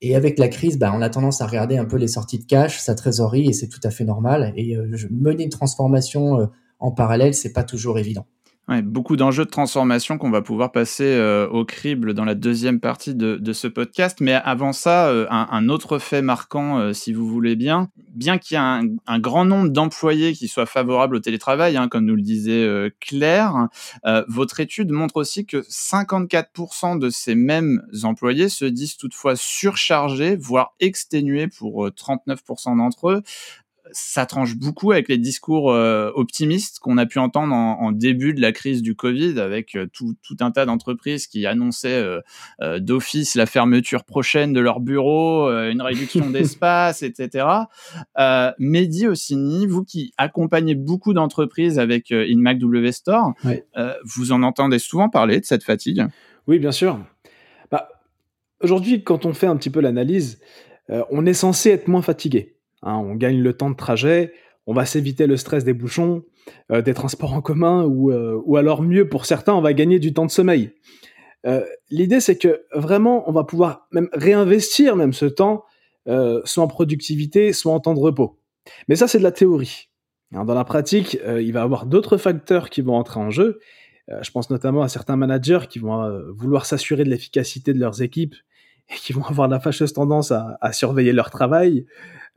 Et 0.00 0.14
avec 0.14 0.38
la 0.38 0.48
crise, 0.48 0.78
bah, 0.78 0.92
on 0.94 1.02
a 1.02 1.10
tendance 1.10 1.40
à 1.40 1.46
regarder 1.46 1.76
un 1.78 1.84
peu 1.84 1.96
les 1.96 2.08
sorties 2.08 2.38
de 2.38 2.44
cash, 2.44 2.78
sa 2.78 2.94
trésorerie, 2.94 3.48
et 3.48 3.52
c'est 3.52 3.68
tout 3.68 3.80
à 3.82 3.90
fait 3.90 4.04
normal. 4.04 4.52
Et 4.56 4.76
mener 5.10 5.44
une 5.44 5.50
transformation 5.50 6.48
en 6.78 6.92
parallèle, 6.92 7.34
c'est 7.34 7.52
pas 7.52 7.64
toujours 7.64 7.98
évident. 7.98 8.26
Beaucoup 8.66 9.16
d'enjeux 9.16 9.44
de 9.44 9.50
transformation 9.50 10.16
qu'on 10.16 10.30
va 10.30 10.40
pouvoir 10.40 10.72
passer 10.72 11.04
euh, 11.04 11.46
au 11.48 11.66
crible 11.66 12.14
dans 12.14 12.24
la 12.24 12.34
deuxième 12.34 12.80
partie 12.80 13.14
de, 13.14 13.36
de 13.36 13.52
ce 13.52 13.68
podcast. 13.68 14.22
Mais 14.22 14.32
avant 14.32 14.72
ça, 14.72 15.08
euh, 15.08 15.26
un, 15.28 15.68
autre 15.68 15.98
fait 15.98 16.22
marquant, 16.22 16.78
euh, 16.78 16.94
si 16.94 17.12
vous 17.12 17.28
voulez 17.28 17.56
bien, 17.56 17.90
bien 18.14 18.38
qu'il 18.38 18.56
y 18.56 18.58
ait 18.58 18.88
un, 19.06 19.18
grand 19.18 19.44
nombre 19.44 19.68
d'employés 19.68 20.32
qui 20.32 20.48
soient 20.48 20.64
favorables 20.64 21.16
au 21.16 21.20
télétravail, 21.20 21.76
hein, 21.76 21.88
comme 21.88 22.06
nous 22.06 22.16
le 22.16 22.22
disait 22.22 22.66
Claire, 23.00 23.68
votre 24.28 24.60
étude 24.60 24.90
montre 24.90 25.16
aussi 25.16 25.44
que 25.44 25.58
54% 25.58 26.98
de 26.98 27.10
ces 27.10 27.34
mêmes 27.34 27.82
employés 28.02 28.48
se 28.48 28.64
disent 28.64 28.96
toutefois 28.96 29.36
surchargés, 29.36 30.36
voire 30.36 30.74
exténués 30.80 31.48
pour 31.48 31.88
39% 31.88 32.78
d'entre 32.78 33.10
eux, 33.10 33.22
ça 33.94 34.26
tranche 34.26 34.56
beaucoup 34.56 34.92
avec 34.92 35.08
les 35.08 35.18
discours 35.18 35.72
euh, 35.72 36.10
optimistes 36.14 36.78
qu'on 36.80 36.98
a 36.98 37.06
pu 37.06 37.18
entendre 37.18 37.54
en, 37.54 37.92
début 37.92 38.34
de 38.34 38.40
la 38.40 38.52
crise 38.52 38.82
du 38.82 38.94
Covid, 38.94 39.38
avec 39.38 39.76
euh, 39.76 39.86
tout, 39.92 40.16
un 40.40 40.50
tas 40.50 40.66
d'entreprises 40.66 41.26
qui 41.26 41.46
annonçaient 41.46 42.04
euh, 42.60 42.80
d'office 42.80 43.34
la 43.34 43.46
fermeture 43.46 44.04
prochaine 44.04 44.52
de 44.52 44.60
leurs 44.60 44.80
bureaux, 44.80 45.48
une 45.48 45.80
réduction 45.80 46.30
d'espace, 46.30 47.02
etc. 47.02 47.46
Mehdi 48.58 49.06
Ossini, 49.06 49.66
vous 49.66 49.84
qui 49.84 50.12
accompagnez 50.18 50.74
beaucoup 50.74 51.14
d'entreprises 51.14 51.78
avec 51.78 52.10
InMac 52.10 52.58
W 52.58 52.92
Store, 52.92 53.32
vous 54.04 54.32
en 54.32 54.42
entendez 54.42 54.78
souvent 54.78 55.08
parler 55.08 55.40
de 55.40 55.44
cette 55.44 55.62
fatigue? 55.62 56.06
Oui, 56.46 56.58
bien 56.58 56.72
sûr. 56.72 56.98
Bah, 57.70 57.88
Aujourd'hui, 58.60 59.02
quand 59.02 59.24
on 59.24 59.32
fait 59.32 59.46
un 59.46 59.56
petit 59.56 59.70
peu 59.70 59.80
l'analyse, 59.80 60.40
on 60.88 61.24
est 61.26 61.34
censé 61.34 61.70
être 61.70 61.88
moins 61.88 62.02
fatigué. 62.02 62.54
Hein, 62.84 62.96
on 62.96 63.14
gagne 63.14 63.40
le 63.40 63.52
temps 63.54 63.70
de 63.70 63.76
trajet, 63.76 64.32
on 64.66 64.74
va 64.74 64.84
s'éviter 64.86 65.26
le 65.26 65.36
stress 65.36 65.64
des 65.64 65.72
bouchons, 65.72 66.22
euh, 66.70 66.82
des 66.82 66.94
transports 66.94 67.32
en 67.32 67.40
commun, 67.40 67.82
euh, 67.84 68.40
ou, 68.44 68.56
alors 68.56 68.82
mieux 68.82 69.08
pour 69.08 69.26
certains, 69.26 69.54
on 69.54 69.62
va 69.62 69.72
gagner 69.72 69.98
du 69.98 70.12
temps 70.12 70.26
de 70.26 70.30
sommeil. 70.30 70.72
Euh, 71.46 71.64
l'idée, 71.90 72.20
c'est 72.20 72.36
que 72.36 72.64
vraiment, 72.72 73.28
on 73.28 73.32
va 73.32 73.44
pouvoir 73.44 73.86
même 73.90 74.08
réinvestir 74.12 74.96
même 74.96 75.12
ce 75.12 75.26
temps, 75.26 75.64
soit 76.06 76.62
en 76.62 76.68
productivité, 76.68 77.54
soit 77.54 77.72
en 77.72 77.80
temps 77.80 77.94
de 77.94 78.00
repos. 78.00 78.38
Mais 78.88 78.96
ça, 78.96 79.08
c'est 79.08 79.18
de 79.18 79.22
la 79.22 79.32
théorie. 79.32 79.88
Hein, 80.34 80.44
dans 80.44 80.52
la 80.52 80.64
pratique, 80.64 81.14
il 81.14 81.52
va 81.52 81.60
y 81.60 81.62
avoir 81.62 81.86
d'autres 81.86 82.18
facteurs 82.18 82.68
qui 82.68 82.82
vont 82.82 82.94
entrer 82.94 83.20
en 83.20 83.30
jeu. 83.30 83.58
je 84.20 84.30
pense 84.30 84.50
notamment 84.50 84.82
à 84.82 84.88
certains 84.88 85.16
managers 85.16 85.66
qui 85.70 85.78
vont 85.78 86.22
vouloir 86.36 86.66
s'assurer 86.66 87.04
de 87.04 87.08
l'efficacité 87.08 87.72
de 87.72 87.80
leurs 87.80 88.02
équipes 88.02 88.34
et 88.90 88.96
qui 88.96 89.12
vont 89.12 89.24
avoir 89.24 89.48
la 89.48 89.60
fâcheuse 89.60 89.92
tendance 89.92 90.32
à, 90.32 90.72
surveiller 90.72 91.12
leur 91.12 91.30
travail. 91.30 91.86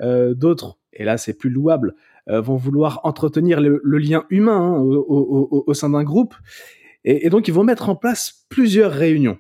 Euh, 0.02 0.36
d'autres, 0.36 0.78
et 0.94 1.04
là 1.04 1.18
c'est 1.18 1.34
plus 1.34 1.50
louable, 1.50 1.96
euh, 2.30 2.40
vont 2.40 2.56
vouloir 2.56 3.02
entretenir 3.04 3.60
le, 3.60 3.82
lien 3.98 4.26
humain 4.30 4.76
hein, 4.76 4.80
au, 4.80 5.74
sein 5.74 5.90
d'un 5.90 6.04
groupe, 6.04 6.36
et, 7.04 7.30
donc 7.30 7.48
ils 7.48 7.54
vont 7.54 7.64
mettre 7.64 7.90
en 7.90 7.96
place 7.96 8.46
plusieurs 8.50 8.92
réunions. 8.92 9.40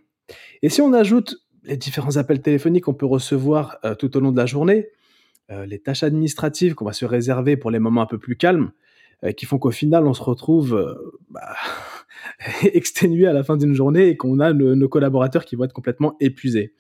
Et 0.64 0.70
si 0.70 0.82
on 0.82 0.94
ajoute 0.94 1.36
les 1.64 1.78
différents 1.78 2.18
appels 2.18 2.42
téléphoniques 2.42 2.86
qu'on 2.86 2.96
peut 2.96 3.06
recevoir 3.06 3.78
euh, 3.86 3.94
tout 3.94 4.18
au 4.18 4.20
long 4.20 4.32
de 4.32 4.38
la 4.38 4.46
journée, 4.46 4.90
les 5.66 5.80
tâches 5.80 6.04
administratives 6.04 6.76
qu'on 6.76 6.84
va 6.84 6.92
se 6.92 7.06
réserver 7.06 7.56
pour 7.56 7.72
les 7.72 7.80
moments 7.80 8.02
un 8.02 8.06
peu 8.06 8.18
plus 8.18 8.36
calmes, 8.36 8.72
qui 9.38 9.46
font 9.46 9.58
qu'au 9.58 9.72
final 9.72 10.06
on 10.06 10.14
se 10.14 10.22
retrouve 10.22 11.00
bah, 11.30 11.56
exténué 12.64 13.28
à 13.28 13.34
la 13.34 13.44
fin 13.44 13.58
d'une 13.58 13.74
journée 13.74 14.08
et 14.08 14.18
qu'on 14.18 14.40
a 14.40 14.54
nos 14.54 14.90
collaborateurs 14.90 15.46
qui 15.46 15.56
vont 15.56 15.64
être 15.64 15.74
complètement 15.74 16.16
épuisés. 16.20 16.74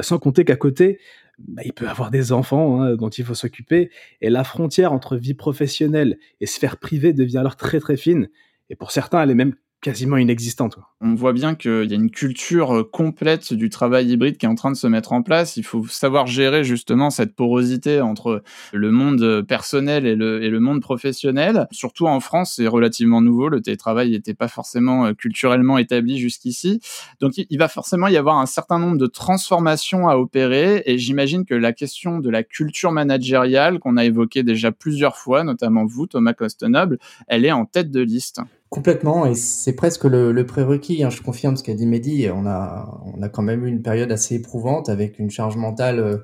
sans 0.00 0.18
compter 0.18 0.44
qu'à 0.44 0.56
côté, 0.56 0.98
bah, 1.38 1.62
il 1.64 1.72
peut 1.72 1.88
avoir 1.88 2.10
des 2.10 2.32
enfants 2.32 2.80
hein, 2.80 2.96
dont 2.96 3.10
il 3.10 3.24
faut 3.24 3.34
s'occuper, 3.34 3.90
et 4.20 4.30
la 4.30 4.42
frontière 4.42 4.92
entre 4.92 5.16
vie 5.16 5.34
professionnelle 5.34 6.18
et 6.40 6.46
sphère 6.46 6.78
privée 6.78 7.12
devient 7.12 7.38
alors 7.38 7.56
très 7.56 7.78
très 7.78 7.96
fine, 7.96 8.28
et 8.70 8.76
pour 8.76 8.90
certains 8.90 9.22
elle 9.22 9.30
est 9.30 9.34
même 9.34 9.54
quasiment 9.86 10.16
inexistante. 10.16 10.80
On 11.00 11.14
voit 11.14 11.32
bien 11.32 11.54
qu'il 11.54 11.84
y 11.88 11.92
a 11.92 11.94
une 11.94 12.10
culture 12.10 12.74
euh, 12.74 12.82
complète 12.82 13.54
du 13.54 13.70
travail 13.70 14.10
hybride 14.10 14.36
qui 14.36 14.44
est 14.44 14.48
en 14.48 14.56
train 14.56 14.72
de 14.72 14.76
se 14.76 14.88
mettre 14.88 15.12
en 15.12 15.22
place. 15.22 15.56
Il 15.56 15.62
faut 15.62 15.86
savoir 15.86 16.26
gérer 16.26 16.64
justement 16.64 17.08
cette 17.08 17.36
porosité 17.36 18.00
entre 18.00 18.42
le 18.72 18.90
monde 18.90 19.22
euh, 19.22 19.42
personnel 19.44 20.04
et 20.04 20.16
le, 20.16 20.58
monde 20.58 20.82
professionnel. 20.82 21.68
Surtout 21.70 22.08
en 22.08 22.18
France, 22.18 22.54
c'est 22.56 22.66
relativement 22.66 23.20
nouveau. 23.20 23.48
Le 23.48 23.62
télétravail 23.62 24.10
n'était 24.10 24.34
pas 24.34 24.48
forcément 24.48 25.06
euh, 25.06 25.12
culturellement 25.12 25.78
établi 25.78 26.18
jusqu'ici. 26.18 26.80
Donc 27.20 27.34
il 27.36 27.56
va 27.56 27.68
forcément 27.68 28.08
y 28.08 28.16
avoir 28.16 28.38
un 28.38 28.46
certain 28.46 28.80
nombre 28.80 28.98
de 28.98 29.06
transformations 29.06 30.08
à 30.08 30.16
opérer. 30.16 30.82
Et 30.86 30.98
j'imagine 30.98 31.44
que 31.44 31.54
la 31.54 31.72
question 31.72 32.18
de 32.18 32.28
la 32.28 32.42
culture 32.42 32.90
managériale 32.90 33.78
qu'on 33.78 33.96
a 33.96 34.04
évoquée 34.04 34.42
déjà 34.42 34.72
plusieurs 34.72 35.16
fois, 35.16 35.44
notamment 35.44 35.84
vous, 35.84 36.08
Thomas 36.08 36.32
Costenoble, 36.32 36.98
elle 37.28 37.44
est 37.44 37.52
en 37.52 37.66
tête 37.66 37.92
de 37.92 38.00
liste. 38.00 38.40
Complètement, 38.76 39.24
et 39.24 39.34
c'est 39.34 39.72
presque 39.72 40.04
le, 40.04 40.44
prérequis. 40.44 41.02
Hein, 41.02 41.08
je 41.08 41.22
confirme 41.22 41.56
ce 41.56 41.62
qu'a 41.62 41.72
dit 41.72 41.86
Mehdi. 41.86 42.28
On 42.30 42.44
a, 42.44 43.00
on 43.06 43.22
a 43.22 43.30
quand 43.30 43.40
même 43.40 43.64
eu 43.64 43.70
une 43.70 43.80
période 43.80 44.12
assez 44.12 44.34
éprouvante 44.34 44.90
avec 44.90 45.18
une 45.18 45.30
charge 45.30 45.56
mentale, 45.56 45.98
euh, 45.98 46.18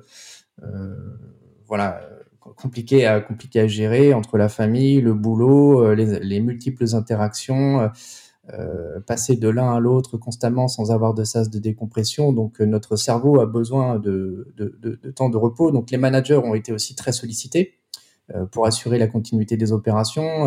euh 0.61 0.95
voilà, 1.67 2.01
compliquée 2.39 3.07
à 3.07 3.21
compliquée 3.21 3.61
à 3.61 3.67
gérer 3.67 4.13
entre 4.13 4.37
la 4.37 4.49
famille, 4.49 5.01
le 5.01 5.15
boulot, 5.15 5.83
euh, 5.83 5.95
les, 5.95 6.19
les 6.19 6.39
multiples 6.41 6.85
interactions. 6.93 7.89
passer 9.07 9.35
de 9.35 9.49
l'un 9.49 9.73
à 9.73 9.79
l'autre 9.79 10.17
constamment 10.19 10.67
sans 10.67 10.91
avoir 10.91 11.15
de 11.15 11.23
sas 11.23 11.49
de 11.49 11.57
décompression. 11.57 12.33
Donc 12.33 12.59
notre 12.59 12.97
cerveau 12.97 13.39
a 13.39 13.47
besoin 13.47 13.97
de, 13.97 14.53
de, 14.57 15.09
temps 15.09 15.29
de 15.29 15.37
repos. 15.37 15.71
Donc 15.71 15.89
les 15.89 15.97
managers 15.97 16.35
ont 16.37 16.53
été 16.53 16.71
aussi 16.71 16.93
très 16.93 17.13
sollicités 17.13 17.79
pour 18.51 18.67
assurer 18.67 18.99
la 18.99 19.07
continuité 19.07 19.57
des 19.57 19.71
opérations, 19.71 20.45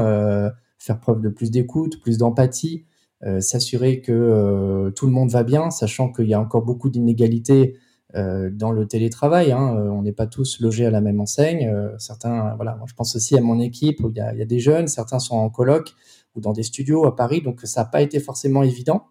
faire 0.79 1.01
preuve 1.01 1.21
de 1.21 1.29
plus 1.29 1.51
d'écoute, 1.51 2.01
plus 2.01 2.19
d'empathie, 2.19 2.85
euh, 3.25 3.41
s'assurer 3.41 4.01
que 4.01 4.91
tout 4.95 5.07
le 5.07 5.13
monde 5.13 5.31
va 5.31 5.43
bien, 5.43 5.71
sachant 5.71 6.13
qu'il 6.13 6.29
y 6.29 6.35
a 6.35 6.41
encore 6.41 6.63
beaucoup 6.63 6.91
d'inégalités 6.91 7.77
dans 8.15 8.73
le 8.73 8.87
télétravail. 8.87 9.53
Hein. 9.53 9.77
on 9.93 10.01
n'est 10.01 10.13
pas 10.13 10.27
tous 10.27 10.61
logés 10.61 10.87
à 10.87 10.91
la 10.91 11.03
même 11.03 11.21
enseigne. 11.21 11.71
certains, 11.99 12.55
voilà, 12.55 12.79
je 12.87 12.95
pense 12.95 13.15
aussi 13.15 13.37
à 13.37 13.43
mon 13.43 13.61
équipe 13.61 14.03
où 14.03 14.09
il 14.09 14.17
y 14.17 14.21
a, 14.21 14.45
des 14.47 14.59
jeunes, 14.59 14.87
certains 14.87 15.19
sont 15.19 15.37
en 15.37 15.51
coloc 15.51 15.93
ou 16.35 16.41
dans 16.41 16.55
des 16.55 16.63
studios 16.63 17.05
à 17.05 17.15
Paris, 17.15 17.43
donc 17.43 17.61
ça 17.65 17.83
n'a 17.83 17.87
pas 17.87 18.01
été 18.01 18.19
forcément 18.19 18.63
évident. 18.63 19.05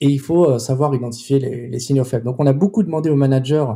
Et 0.00 0.06
il 0.06 0.20
faut 0.20 0.44
euh, 0.48 0.58
savoir 0.58 0.94
identifier 0.94 1.40
les, 1.40 1.68
les, 1.68 1.78
signaux 1.80 2.04
faibles. 2.04 2.24
Donc 2.24 2.36
on 2.38 2.46
a 2.46 2.52
beaucoup 2.52 2.84
demandé 2.84 3.10
aux 3.10 3.16
managers 3.16 3.66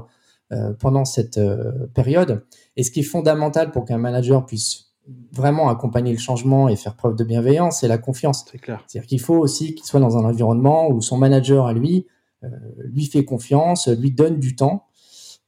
euh, 0.53 0.73
pendant 0.75 1.05
cette 1.05 1.39
euh, 1.39 1.89
période. 1.93 2.45
Et 2.77 2.85
ce 2.85 2.93
qui 2.93 3.01
est 3.01 3.03
fondamental 3.03 3.73
pour 3.73 3.85
qu'un 3.85 3.99
manager 3.99 4.47
puisse 4.47 4.86
vraiment 5.33 5.69
accompagner 5.69 6.13
le 6.13 6.19
changement 6.19 6.69
et 6.69 6.77
faire 6.77 6.95
preuve 6.95 7.17
de 7.17 7.25
bienveillance, 7.25 7.81
c'est 7.81 7.89
la 7.89 7.99
confiance. 7.99 8.45
C'est 8.51 8.59
clair. 8.59 8.83
C'est-à-dire 8.87 9.09
qu'il 9.09 9.21
faut 9.21 9.37
aussi 9.37 9.75
qu'il 9.75 9.87
soit 9.87 10.01
dans 10.01 10.17
un 10.17 10.25
environnement 10.25 10.89
où 10.91 11.01
son 11.01 11.17
manager 11.17 11.67
à 11.67 11.73
lui 11.73 12.07
euh, 12.45 12.49
lui 12.85 13.07
fait 13.07 13.25
confiance, 13.25 13.89
lui 13.89 14.11
donne 14.11 14.39
du 14.39 14.57
temps 14.57 14.87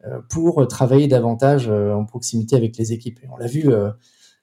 euh, 0.07 0.21
pour 0.31 0.67
travailler 0.69 1.09
davantage 1.09 1.69
en 1.69 2.05
proximité 2.05 2.57
avec 2.57 2.77
les 2.77 2.93
équipes. 2.93 3.21
Et 3.23 3.29
on 3.31 3.37
l'a 3.37 3.47
vu 3.47 3.71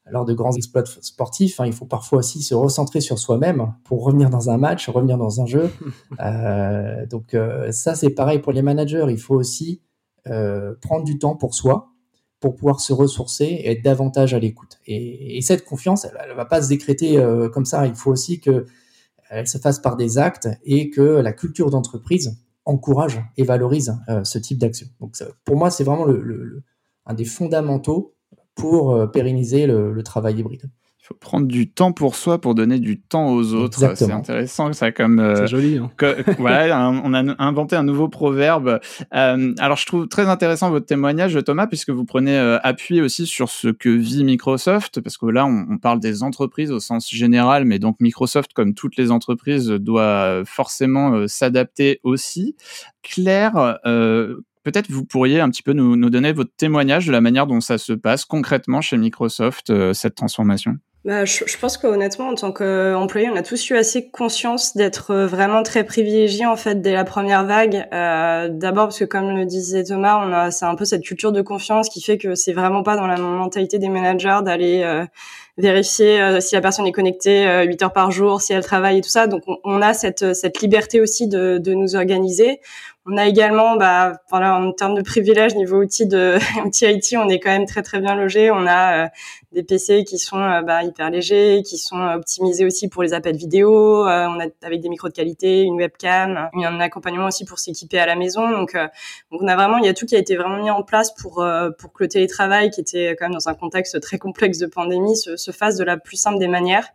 lors 0.10 0.25
de 0.25 0.34
grands 0.34 0.55
exploits 0.55 0.86
sportifs, 1.01 1.60
hein, 1.60 1.65
il 1.65 1.74
faut 1.74 1.86
parfois 1.86 2.19
aussi 2.19 2.41
se 2.43 2.53
recentrer 2.53 3.01
sur 3.01 3.17
soi-même 3.17 3.74
pour 3.84 4.03
revenir 4.03 4.29
dans 4.29 4.50
un 4.50 4.57
match, 4.57 4.88
revenir 4.89 5.17
dans 5.17 5.41
un 5.41 5.45
jeu. 5.45 5.72
euh, 6.19 7.05
donc 7.07 7.34
euh, 7.34 7.72
ça, 7.72 7.95
c'est 7.95 8.12
pareil 8.12 8.39
pour 8.39 8.51
les 8.51 8.62
managers. 8.62 9.05
Il 9.10 9.17
faut 9.17 9.36
aussi 9.36 9.81
euh, 10.27 10.75
prendre 10.81 11.05
du 11.05 11.17
temps 11.17 11.36
pour 11.36 11.55
soi, 11.55 11.89
pour 12.39 12.56
pouvoir 12.56 12.80
se 12.80 12.94
ressourcer 12.94 13.46
et 13.46 13.72
être 13.72 13.84
davantage 13.84 14.34
à 14.34 14.39
l'écoute. 14.39 14.80
Et, 14.86 15.38
et, 15.38 15.42
cette 15.42 15.65
confiance, 15.65 16.06
elle 16.06 16.30
ne 16.30 16.36
va 16.36 16.46
pas 16.46 16.62
se 16.62 16.70
décréter 16.70 17.18
euh, 17.18 17.50
comme 17.50 17.65
ça. 17.65 17.88
Il 17.88 17.96
faut 17.96 18.12
aussi 18.12 18.39
que 18.39 18.65
elle 19.30 19.48
se 19.48 19.58
fasse 19.58 19.80
par 19.80 19.98
des 19.98 20.18
actes 20.18 20.48
et 20.63 20.89
que 20.89 21.01
la 21.01 21.34
culture 21.34 21.70
d'entreprise 21.72 22.38
encourage 22.65 23.22
et 23.38 23.44
valorise 23.44 23.98
euh, 24.10 24.24
ce 24.24 24.38
type 24.38 24.58
d'action. 24.58 24.88
Donc 25.00 25.15
pour 25.44 25.56
moi, 25.56 25.72
c'est 25.72 25.84
vraiment 25.84 26.08
un 27.06 27.13
des 27.13 27.25
fondamentaux 27.25 28.15
pour 28.56 28.92
euh, 28.92 29.08
pérenniser 29.08 29.68
le, 29.68 30.01
travail 30.04 30.39
hybride. 30.39 30.70
Il 31.05 31.09
faut 31.09 31.13
prendre 31.19 31.45
du 31.45 31.69
temps 31.69 31.91
pour 31.91 32.15
soi 32.15 32.41
pour 32.41 32.55
donner 32.55 32.79
du 32.79 33.00
temps 33.00 33.27
aux 33.27 33.53
autres. 33.53 33.77
C'est 33.95 34.12
intéressant 34.12 34.74
ça 34.74 34.91
comme. 34.91 35.19
Euh, 35.19 35.35
c'est 35.35 35.45
joli. 35.45 35.77
Hein. 35.77 35.91
Que, 35.97 36.41
ouais, 36.41 36.71
on 36.74 37.13
a 37.13 37.35
inventé 37.38 37.75
un 37.75 37.83
nouveau 37.83 38.09
proverbe. 38.09 38.79
Euh, 39.13 39.53
alors 39.59 39.77
je 39.77 39.85
trouve 39.85 40.07
très 40.07 40.27
intéressant 40.27 40.71
votre 40.71 40.88
témoignage, 40.88 41.38
Thomas, 41.45 41.67
puisque 41.67 41.91
vous 41.91 42.05
prenez 42.05 42.35
euh, 42.35 42.57
appui 42.63 43.01
aussi 43.01 43.27
sur 43.27 43.50
ce 43.50 43.67
que 43.67 43.89
vit 43.89 44.24
Microsoft, 44.24 45.00
parce 45.00 45.17
que 45.17 45.27
là 45.27 45.45
on, 45.45 45.67
on, 45.69 45.77
parle 45.77 46.00
des 46.00 46.24
entreprises 46.24 46.71
au 46.71 46.79
sens 46.79 47.07
général, 47.07 47.65
mais 47.65 47.77
donc 47.77 47.97
Microsoft, 48.00 48.53
comme 48.53 48.74
toutes 48.74 48.95
les 48.95 49.12
entreprises, 49.12 49.67
doit 49.67 50.41
forcément 50.43 51.27
s'adapter 51.27 52.00
aussi. 52.01 52.55
Claire, 53.03 53.77
peut-être 54.65 54.91
vous 54.91 55.05
pourriez 55.05 55.39
un 55.39 55.50
petit 55.50 55.63
peu 55.63 55.71
nous, 55.71 55.95
nous, 55.95 56.09
donner 56.09 56.33
votre 56.33 56.51
témoignage 56.57 57.05
de 57.05 57.12
la 57.13 57.21
manière 57.21 57.47
dont 57.47 57.62
ça 57.62 57.77
se 57.77 57.93
passe 57.93 58.25
concrètement 58.25 58.81
chez 58.81 58.97
Microsoft, 58.97 59.69
euh, 59.69 59.93
cette 59.93 60.15
transformation. 60.15 60.75
Bah, 61.05 61.24
je, 61.24 61.43
je, 61.45 61.55
pense 61.59 61.77
qu'honnêtement, 61.77 62.29
en 62.29 62.33
tant 62.33 62.51
qu'employé, 62.51 63.29
on 63.29 63.35
a 63.35 63.43
tous 63.43 63.69
eu 63.69 63.77
assez 63.77 64.09
conscience 64.09 64.75
d'être 64.75 65.13
vraiment 65.13 65.62
très 65.62 65.83
privilégiés 65.83 66.47
en 66.47 66.55
fait 66.55 66.81
dès 66.81 66.93
la 66.93 67.03
première 67.03 67.45
vague. 67.45 67.88
Euh, 67.93 68.50
D'abord 68.50 68.85
parce 68.85 68.97
que, 68.97 69.05
comme 69.05 69.29
le 69.38 69.45
disait 69.45 69.83
Thomas, 69.83 70.19
on 70.25 70.33
a 70.33 70.50
c'est 70.50 70.65
un 70.65 70.74
peu 70.74 70.83
cette 70.83 71.03
culture 71.03 71.31
de 71.31 71.43
confiance 71.43 71.89
qui 71.89 72.01
fait 72.01 72.17
que 72.17 72.33
c'est 72.33 72.53
vraiment 72.53 72.81
pas 72.81 72.95
dans 72.95 73.05
la 73.05 73.17
mentalité 73.17 73.77
des 73.77 73.88
managers 73.88 74.39
d'aller 74.43 74.81
euh, 74.81 75.05
vérifier 75.59 76.19
euh, 76.19 76.39
si 76.39 76.55
la 76.55 76.62
personne 76.62 76.88
est 76.88 76.91
connectée 76.91 77.47
euh, 77.47 77.65
8 77.65 77.83
heures 77.83 77.93
par 77.93 78.09
jour, 78.09 78.41
si 78.41 78.53
elle 78.53 78.63
travaille 78.63 78.97
et 78.97 79.01
tout 79.01 79.09
ça. 79.09 79.27
Donc, 79.27 79.43
on, 79.45 79.57
on 79.63 79.83
a 79.83 79.93
cette 79.93 80.33
cette 80.33 80.59
liberté 80.59 81.01
aussi 81.01 81.27
de, 81.27 81.59
de 81.59 81.74
nous 81.75 81.95
organiser. 81.95 82.62
On 83.07 83.17
a 83.17 83.27
également, 83.27 83.75
bah, 83.75 84.13
voilà, 84.31 84.55
en 84.55 84.71
termes 84.71 84.95
de 84.95 85.03
privilèges 85.03 85.53
niveau 85.53 85.77
outils 85.83 86.07
de 86.07 86.39
outils 86.65 86.85
IT, 86.85 87.15
on 87.17 87.29
est 87.29 87.39
quand 87.39 87.51
même 87.51 87.67
très 87.67 87.83
très 87.83 88.00
bien 88.00 88.15
logé. 88.15 88.50
On 88.50 88.65
a 88.65 89.05
euh, 89.05 89.07
des 89.51 89.62
PC 89.62 90.03
qui 90.05 90.17
sont 90.17 90.39
euh, 90.41 90.62
bah, 90.63 90.83
hyper 90.83 91.12
légers, 91.12 91.62
qui 91.63 91.77
sont 91.77 92.01
optimisés 92.01 92.65
aussi 92.65 92.89
pour 92.89 93.03
les 93.03 93.13
appels 93.13 93.35
vidéo. 93.35 94.07
Euh, 94.07 94.27
on 94.27 94.39
a 94.39 94.45
avec 94.63 94.81
des 94.81 94.89
micros 94.89 95.07
de 95.07 95.13
qualité, 95.13 95.62
une 95.62 95.75
webcam, 95.75 96.50
un 96.53 96.79
accompagnement 96.79 97.27
aussi 97.27 97.45
pour 97.45 97.59
s'équiper 97.59 98.00
à 98.00 98.07
la 98.07 98.15
maison. 98.15 98.50
Donc, 98.50 98.74
euh, 98.74 98.88
donc 99.31 99.41
on 99.43 99.47
a 99.47 99.55
vraiment, 99.55 99.77
il 99.77 99.85
y 99.85 99.89
a 99.89 99.93
tout 99.93 100.07
qui 100.07 100.15
a 100.15 100.19
été 100.19 100.35
vraiment 100.35 100.57
mis 100.57 100.71
en 100.71 100.81
place 100.81 101.13
pour 101.13 101.43
euh, 101.43 101.69
pour 101.77 101.93
que 101.93 102.03
le 102.03 102.07
télétravail, 102.07 102.71
qui 102.71 102.81
était 102.81 103.15
quand 103.17 103.25
même 103.25 103.33
dans 103.33 103.50
un 103.50 103.53
contexte 103.53 104.00
très 104.01 104.17
complexe 104.17 104.57
de 104.57 104.65
pandémie, 104.65 105.15
se, 105.15 105.38
se 105.38 105.51
fasse 105.51 105.77
de 105.77 105.83
la 105.83 105.97
plus 105.97 106.17
simple 106.17 106.39
des 106.39 106.47
manières. 106.47 106.88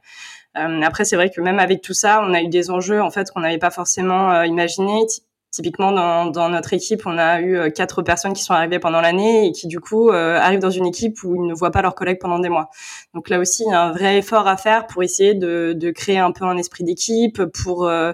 après, 0.54 1.04
c'est 1.04 1.16
vrai 1.16 1.30
que 1.30 1.40
même 1.40 1.60
avec 1.60 1.82
tout 1.82 1.94
ça, 1.94 2.20
on 2.26 2.34
a 2.34 2.42
eu 2.42 2.48
des 2.48 2.70
enjeux 2.70 3.00
en 3.00 3.10
fait 3.10 3.30
qu'on 3.30 3.40
n'avait 3.40 3.58
pas 3.58 3.70
forcément 3.70 4.42
imaginé 4.42 5.06
Typiquement, 5.50 5.90
dans, 5.90 6.26
dans, 6.26 6.48
notre 6.48 6.72
équipe, 6.74 7.06
on 7.06 7.18
a 7.18 7.40
eu 7.40 7.56
euh, 7.56 7.70
quatre 7.70 8.02
personnes 8.02 8.34
qui 8.34 8.44
sont 8.44 8.54
arrivées 8.54 8.78
pendant 8.78 9.00
l'année 9.00 9.48
et 9.48 9.52
qui, 9.52 9.66
du 9.66 9.80
coup, 9.80 10.10
euh, 10.10 10.36
arrivent 10.36 10.60
dans 10.60 10.70
une 10.70 10.86
équipe 10.86 11.24
où 11.24 11.34
ils 11.34 11.44
ne 11.44 11.54
voient 11.54 11.72
pas 11.72 11.82
leurs 11.82 11.96
collègues 11.96 12.20
pendant 12.20 12.38
des 12.38 12.48
mois. 12.48 12.70
Donc 13.14 13.28
là 13.28 13.40
aussi, 13.40 13.64
il 13.66 13.70
y 13.70 13.74
a 13.74 13.82
un 13.82 13.90
vrai 13.90 14.18
effort 14.18 14.46
à 14.46 14.56
faire 14.56 14.86
pour 14.86 15.02
essayer 15.02 15.34
de, 15.34 15.72
de 15.76 15.90
créer 15.90 16.18
un 16.18 16.30
peu 16.30 16.44
un 16.44 16.56
esprit 16.56 16.84
d'équipe, 16.84 17.42
pour 17.46 17.88
euh, 17.88 18.12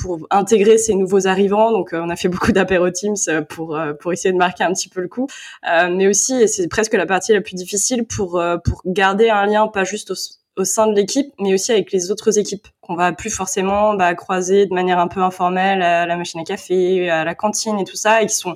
pour 0.00 0.26
intégrer 0.30 0.78
ces 0.78 0.94
nouveaux 0.94 1.26
arrivants. 1.26 1.72
Donc, 1.72 1.92
euh, 1.92 2.00
on 2.04 2.08
a 2.08 2.16
fait 2.16 2.28
beaucoup 2.28 2.52
d'apéro 2.52 2.88
Teams 2.90 3.16
pour 3.48 3.76
pour 4.00 4.12
essayer 4.12 4.32
de 4.32 4.38
marquer 4.38 4.62
un 4.62 4.72
petit 4.72 4.88
peu 4.88 5.00
le 5.00 5.08
coup, 5.08 5.26
mais 5.64 6.06
aussi, 6.06 6.34
et 6.34 6.46
c'est 6.46 6.68
presque 6.68 6.94
la 6.94 7.06
partie 7.06 7.32
la 7.32 7.40
plus 7.40 7.54
difficile, 7.54 8.04
pour 8.06 8.40
pour 8.64 8.82
garder 8.84 9.28
un 9.28 9.46
lien 9.46 9.66
pas 9.66 9.82
juste 9.84 10.12
au 10.12 10.14
au 10.56 10.64
sein 10.64 10.86
de 10.86 10.94
l'équipe, 10.94 11.32
mais 11.38 11.52
aussi 11.54 11.72
avec 11.72 11.92
les 11.92 12.10
autres 12.10 12.38
équipes 12.38 12.66
qu'on 12.80 12.94
va 12.94 13.12
plus 13.12 13.30
forcément 13.30 13.94
bah, 13.94 14.14
croiser 14.14 14.66
de 14.66 14.74
manière 14.74 14.98
un 14.98 15.08
peu 15.08 15.20
informelle 15.20 15.82
à 15.82 16.06
la 16.06 16.16
machine 16.16 16.40
à 16.40 16.44
café, 16.44 17.10
à 17.10 17.24
la 17.24 17.34
cantine 17.34 17.78
et 17.78 17.84
tout 17.84 17.96
ça, 17.96 18.22
et 18.22 18.26
qui 18.26 18.34
sont 18.34 18.54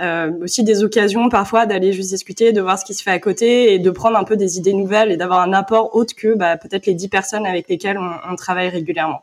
euh, 0.00 0.32
aussi 0.42 0.64
des 0.64 0.82
occasions 0.82 1.28
parfois 1.28 1.66
d'aller 1.66 1.92
juste 1.92 2.10
discuter, 2.10 2.52
de 2.52 2.60
voir 2.60 2.78
ce 2.78 2.84
qui 2.84 2.94
se 2.94 3.02
fait 3.02 3.12
à 3.12 3.20
côté 3.20 3.74
et 3.74 3.78
de 3.78 3.90
prendre 3.90 4.16
un 4.18 4.24
peu 4.24 4.36
des 4.36 4.58
idées 4.58 4.72
nouvelles 4.72 5.12
et 5.12 5.16
d'avoir 5.16 5.40
un 5.40 5.52
apport 5.52 5.94
autre 5.94 6.14
que 6.16 6.34
bah, 6.34 6.56
peut-être 6.56 6.86
les 6.86 6.94
dix 6.94 7.08
personnes 7.08 7.46
avec 7.46 7.68
lesquelles 7.68 7.98
on, 7.98 8.10
on, 8.28 8.34
travaille 8.34 8.68
régulièrement. 8.68 9.22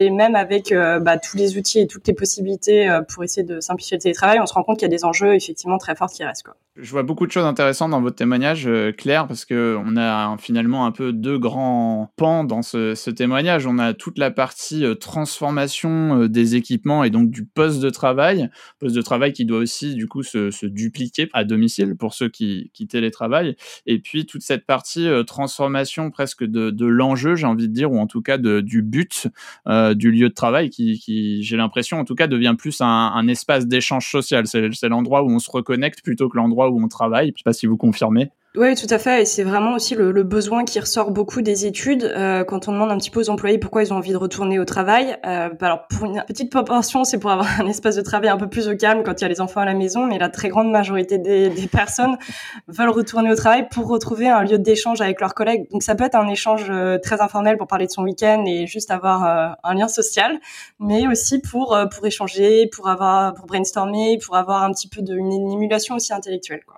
Et 0.00 0.10
même 0.10 0.34
avec 0.34 0.72
euh, 0.72 0.98
bah, 0.98 1.18
tous 1.18 1.36
les 1.36 1.56
outils 1.56 1.80
et 1.80 1.86
toutes 1.86 2.06
les 2.08 2.14
possibilités 2.14 2.90
euh, 2.90 3.00
pour 3.02 3.22
essayer 3.22 3.44
de 3.44 3.60
simplifier 3.60 3.96
le 3.96 4.02
télétravail, 4.02 4.40
on 4.40 4.46
se 4.46 4.54
rend 4.54 4.64
compte 4.64 4.78
qu'il 4.78 4.88
y 4.88 4.92
a 4.92 4.96
des 4.96 5.04
enjeux 5.04 5.34
effectivement 5.34 5.78
très 5.78 5.94
forts 5.94 6.10
qui 6.10 6.24
restent. 6.24 6.42
Quoi. 6.42 6.56
Je 6.80 6.92
vois 6.92 7.02
beaucoup 7.02 7.26
de 7.26 7.32
choses 7.32 7.44
intéressantes 7.44 7.90
dans 7.90 8.00
votre 8.00 8.14
témoignage, 8.14 8.68
euh, 8.68 8.92
Claire, 8.92 9.26
parce 9.26 9.44
que 9.44 9.76
on 9.84 9.96
a 9.96 10.36
finalement 10.38 10.86
un 10.86 10.92
peu 10.92 11.12
deux 11.12 11.36
grands 11.36 12.12
pans 12.16 12.44
dans 12.44 12.62
ce, 12.62 13.10
témoignage. 13.10 13.66
On 13.66 13.80
a 13.80 13.94
toute 13.94 14.16
la 14.16 14.30
partie 14.30 14.84
euh, 14.84 14.94
transformation 14.94 16.22
euh, 16.22 16.28
des 16.28 16.54
équipements 16.54 17.02
et 17.02 17.10
donc 17.10 17.30
du 17.30 17.44
poste 17.44 17.80
de 17.80 17.90
travail, 17.90 18.48
poste 18.78 18.94
de 18.94 19.02
travail 19.02 19.32
qui 19.32 19.44
doit 19.44 19.58
aussi 19.58 19.96
du 19.96 20.06
coup 20.06 20.22
se, 20.22 20.66
dupliquer 20.66 21.28
à 21.32 21.42
domicile 21.42 21.96
pour 21.96 22.14
ceux 22.14 22.28
qui, 22.28 22.70
qui 22.72 22.86
télétravaillent, 22.86 23.56
et 23.86 23.98
puis 23.98 24.24
toute 24.26 24.42
cette 24.42 24.64
partie 24.64 25.08
transformation 25.26 26.10
presque 26.10 26.44
de, 26.44 26.86
l'enjeu, 26.86 27.34
j'ai 27.34 27.46
envie 27.46 27.68
de 27.68 27.72
dire, 27.72 27.90
ou 27.90 27.98
en 27.98 28.06
tout 28.06 28.22
cas 28.22 28.38
du 28.38 28.82
but 28.82 29.28
du 29.66 30.10
lieu 30.10 30.28
de 30.28 30.34
travail, 30.34 30.70
qui, 30.70 30.98
qui 30.98 31.42
j'ai 31.42 31.56
l'impression 31.56 31.98
en 31.98 32.04
tout 32.04 32.14
cas 32.14 32.26
devient 32.26 32.54
plus 32.56 32.80
un, 32.80 32.86
un 32.86 33.26
espace 33.28 33.66
d'échange 33.66 34.10
social. 34.10 34.46
C'est 34.46 34.88
l'endroit 34.88 35.22
où 35.22 35.30
on 35.30 35.38
se 35.38 35.50
reconnecte 35.50 36.02
plutôt 36.02 36.28
que 36.28 36.36
l'endroit 36.36 36.67
où 36.70 36.82
on 36.82 36.88
travaille. 36.88 37.32
Je 37.34 37.38
sais 37.38 37.44
pas 37.44 37.52
si 37.52 37.66
vous 37.66 37.76
confirmez. 37.76 38.30
Oui, 38.56 38.74
tout 38.74 38.86
à 38.88 38.98
fait. 38.98 39.22
Et 39.22 39.24
c'est 39.26 39.42
vraiment 39.42 39.74
aussi 39.74 39.94
le, 39.94 40.10
le, 40.10 40.22
besoin 40.22 40.64
qui 40.64 40.80
ressort 40.80 41.10
beaucoup 41.10 41.42
des 41.42 41.66
études 41.66 42.04
euh, 42.04 42.44
quand 42.44 42.66
on 42.66 42.72
demande 42.72 42.90
un 42.90 42.96
petit 42.96 43.10
peu 43.10 43.20
aux 43.20 43.28
employés 43.28 43.58
pourquoi 43.58 43.82
ils 43.82 43.92
ont 43.92 43.96
envie 43.96 44.12
de 44.12 44.16
retourner 44.16 44.58
au 44.58 44.64
travail. 44.64 45.18
Euh, 45.26 45.50
alors, 45.60 45.86
pour 45.86 46.06
une 46.06 46.24
petite 46.26 46.50
proportion, 46.50 47.04
c'est 47.04 47.18
pour 47.18 47.30
avoir 47.30 47.46
un 47.60 47.66
espace 47.66 47.96
de 47.96 48.00
travail 48.00 48.30
un 48.30 48.38
peu 48.38 48.48
plus 48.48 48.66
au 48.68 48.74
calme 48.74 49.02
quand 49.04 49.20
il 49.20 49.22
y 49.22 49.24
a 49.26 49.28
les 49.28 49.42
enfants 49.42 49.60
à 49.60 49.66
la 49.66 49.74
maison, 49.74 50.06
mais 50.06 50.18
la 50.18 50.30
très 50.30 50.48
grande 50.48 50.70
majorité 50.70 51.18
des, 51.18 51.50
des 51.50 51.66
personnes 51.68 52.16
veulent 52.68 52.88
retourner 52.88 53.30
au 53.30 53.36
travail 53.36 53.68
pour 53.68 53.86
retrouver 53.86 54.28
un 54.28 54.42
lieu 54.42 54.58
d'échange 54.58 55.02
avec 55.02 55.20
leurs 55.20 55.34
collègues. 55.34 55.70
Donc, 55.70 55.82
ça 55.82 55.94
peut 55.94 56.04
être 56.04 56.16
un 56.16 56.28
échange 56.28 56.68
euh, 56.70 56.98
très 56.98 57.20
informel 57.20 57.58
pour 57.58 57.66
parler 57.66 57.86
de 57.86 57.92
son 57.92 58.02
week-end 58.02 58.44
et 58.46 58.66
juste 58.66 58.90
avoir 58.90 59.26
euh, 59.26 59.54
un 59.62 59.74
lien 59.74 59.88
social, 59.88 60.40
mais 60.80 61.06
aussi 61.06 61.38
pour 61.38 61.76
euh, 61.76 61.84
pour 61.84 62.06
échanger, 62.06 62.66
pour 62.74 62.88
avoir 62.88 63.34
pour 63.34 63.46
brainstormer, 63.46 64.18
pour 64.24 64.36
avoir 64.36 64.62
un 64.62 64.72
petit 64.72 64.88
peu 64.88 65.02
d'une 65.02 65.52
émulation 65.52 65.96
aussi 65.96 66.14
intellectuelle. 66.14 66.62
Quoi. 66.66 66.77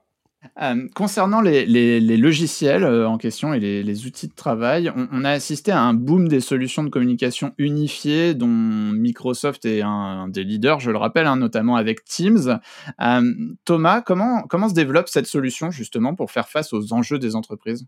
Euh, 0.62 0.88
concernant 0.94 1.42
les, 1.42 2.00
logiciels 2.16 2.84
euh, 2.84 3.06
en 3.06 3.18
question 3.18 3.52
et 3.52 3.60
les, 3.60 4.06
outils 4.06 4.28
de 4.28 4.34
travail, 4.34 4.90
on, 5.12 5.24
a 5.24 5.30
assisté 5.30 5.70
à 5.70 5.80
un 5.82 5.92
boom 5.92 6.28
des 6.28 6.40
solutions 6.40 6.82
de 6.82 6.88
communication 6.88 7.52
unifiées 7.58 8.34
dont 8.34 8.46
Microsoft 8.46 9.66
est 9.66 9.82
un, 9.82 10.28
des 10.28 10.44
leaders, 10.44 10.80
je 10.80 10.90
le 10.90 10.96
rappelle, 10.96 11.26
hein, 11.26 11.36
notamment 11.36 11.76
avec 11.76 12.04
Teams. 12.04 12.58
Euh, 13.02 13.20
Thomas, 13.66 14.00
comment, 14.00 14.68
se 14.68 14.74
développe 14.74 15.08
cette 15.08 15.26
solution 15.26 15.70
justement 15.70 16.14
pour 16.14 16.30
faire 16.30 16.48
face 16.48 16.72
aux 16.72 16.94
enjeux 16.94 17.18
des 17.18 17.36
entreprises? 17.36 17.86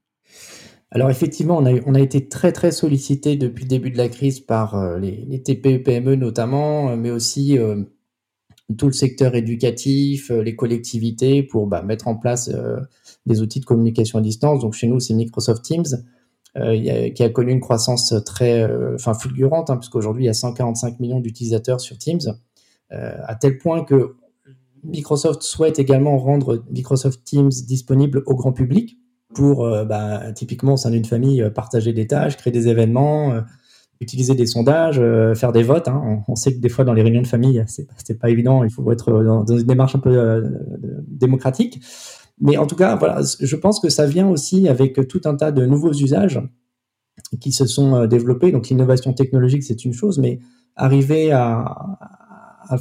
Alors 0.91 1.09
effectivement, 1.09 1.57
on 1.57 1.95
a, 1.95 2.01
été 2.01 2.29
très 2.29 2.53
très 2.53 2.71
sollicité 2.71 3.37
depuis 3.37 3.65
le 3.65 3.69
début 3.69 3.91
de 3.91 3.97
la 3.97 4.11
crise 4.11 4.41
par 4.41 4.99
les, 4.99 5.25
les 5.27 5.43
TPE 5.43 5.83
PME 5.83 6.17
notamment, 6.17 6.95
mais 6.99 7.11
aussi 7.11 7.59
tout 8.77 8.87
le 8.87 8.93
secteur 8.93 9.35
éducatif, 9.35 10.31
les 10.31 10.57
collectivités 10.57 11.43
pour 11.43 11.67
bah, 11.67 11.83
mettre 11.83 12.09
en 12.09 12.17
place 12.17 12.51
des 13.27 13.41
outils 13.41 13.61
de 13.61 13.65
communication 13.65 14.19
à 14.19 14.23
distance. 14.23 14.61
Donc 14.61 14.75
chez 14.75 14.87
nous, 14.87 15.01
c'est 15.01 15.15
Microsoft 15.15 15.63
Teams 15.63 15.85
qui 16.55 17.23
a 17.23 17.29
connu 17.31 17.53
une 17.53 17.61
croissance 17.61 18.15
très, 18.27 18.69
fulgurante, 19.21 19.71
hein, 19.71 19.79
puisqu'aujourd'hui 19.79 20.25
il 20.25 20.27
y 20.27 20.31
a 20.31 20.35
145 20.35 21.01
millions 21.01 21.21
d'utilisateurs 21.21 21.81
sur 21.81 21.97
Teams, 21.99 22.21
à 22.91 23.35
tel 23.35 23.59
point 23.59 23.85
que 23.85 24.17
Microsoft 24.85 25.43
souhaite 25.43 25.79
également 25.79 26.19
rendre 26.19 26.65
Microsoft 26.71 27.23
Teams 27.25 27.51
disponible 27.67 28.23
au 28.27 28.35
grand 28.35 28.53
public 28.53 28.99
pour, 29.35 29.65
euh, 29.65 29.85
bah, 29.85 30.33
typiquement, 30.33 30.75
au 30.75 30.77
sein 30.77 30.91
d'une 30.91 31.05
famille, 31.05 31.43
euh, 31.43 31.51
partager 31.51 31.93
des 31.93 32.07
tâches, 32.07 32.37
créer 32.37 32.53
des 32.53 32.69
événements, 32.69 33.33
euh, 33.33 33.41
utiliser 34.03 34.35
des 34.35 34.47
sondages, 34.47 35.01
faire 35.35 35.53
des 35.53 35.63
votes. 35.63 35.89
Hein. 35.89 36.23
On, 36.29 36.35
sait 36.35 36.55
que 36.55 36.59
des 36.59 36.69
fois, 36.69 36.85
dans 36.85 36.93
les 36.93 37.03
réunions 37.03 37.23
de 37.23 37.27
famille, 37.27 37.65
c'est, 37.67 38.19
pas 38.19 38.31
évident. 38.31 38.65
Il 38.65 38.71
faut 38.71 38.91
être 38.93 39.23
dans, 39.23 39.47
une 39.47 39.63
démarche 39.63 39.95
un 39.95 40.01
peu 40.01 40.43
démocratique. 41.07 41.81
Mais 42.41 42.57
en 42.57 42.67
tout 42.67 42.77
cas, 42.77 42.97
voilà, 42.97 43.21
je 43.41 43.57
pense 43.57 43.81
que 43.81 43.89
ça 43.89 44.07
vient 44.07 44.29
aussi 44.29 44.69
avec 44.69 45.07
tout 45.09 45.21
un 45.25 45.37
tas 45.37 45.53
de 45.53 45.65
nouveaux 45.65 45.93
usages 45.93 46.41
qui 47.41 47.53
se 47.53 47.67
sont 47.67 48.07
développés. 48.07 48.53
Donc, 48.53 48.69
l'innovation 48.69 49.13
technologique, 49.13 49.63
c'est 49.63 49.85
une 49.85 49.93
chose, 49.93 50.19
mais 50.19 50.41
arriver 50.77 51.33
à, 51.33 51.99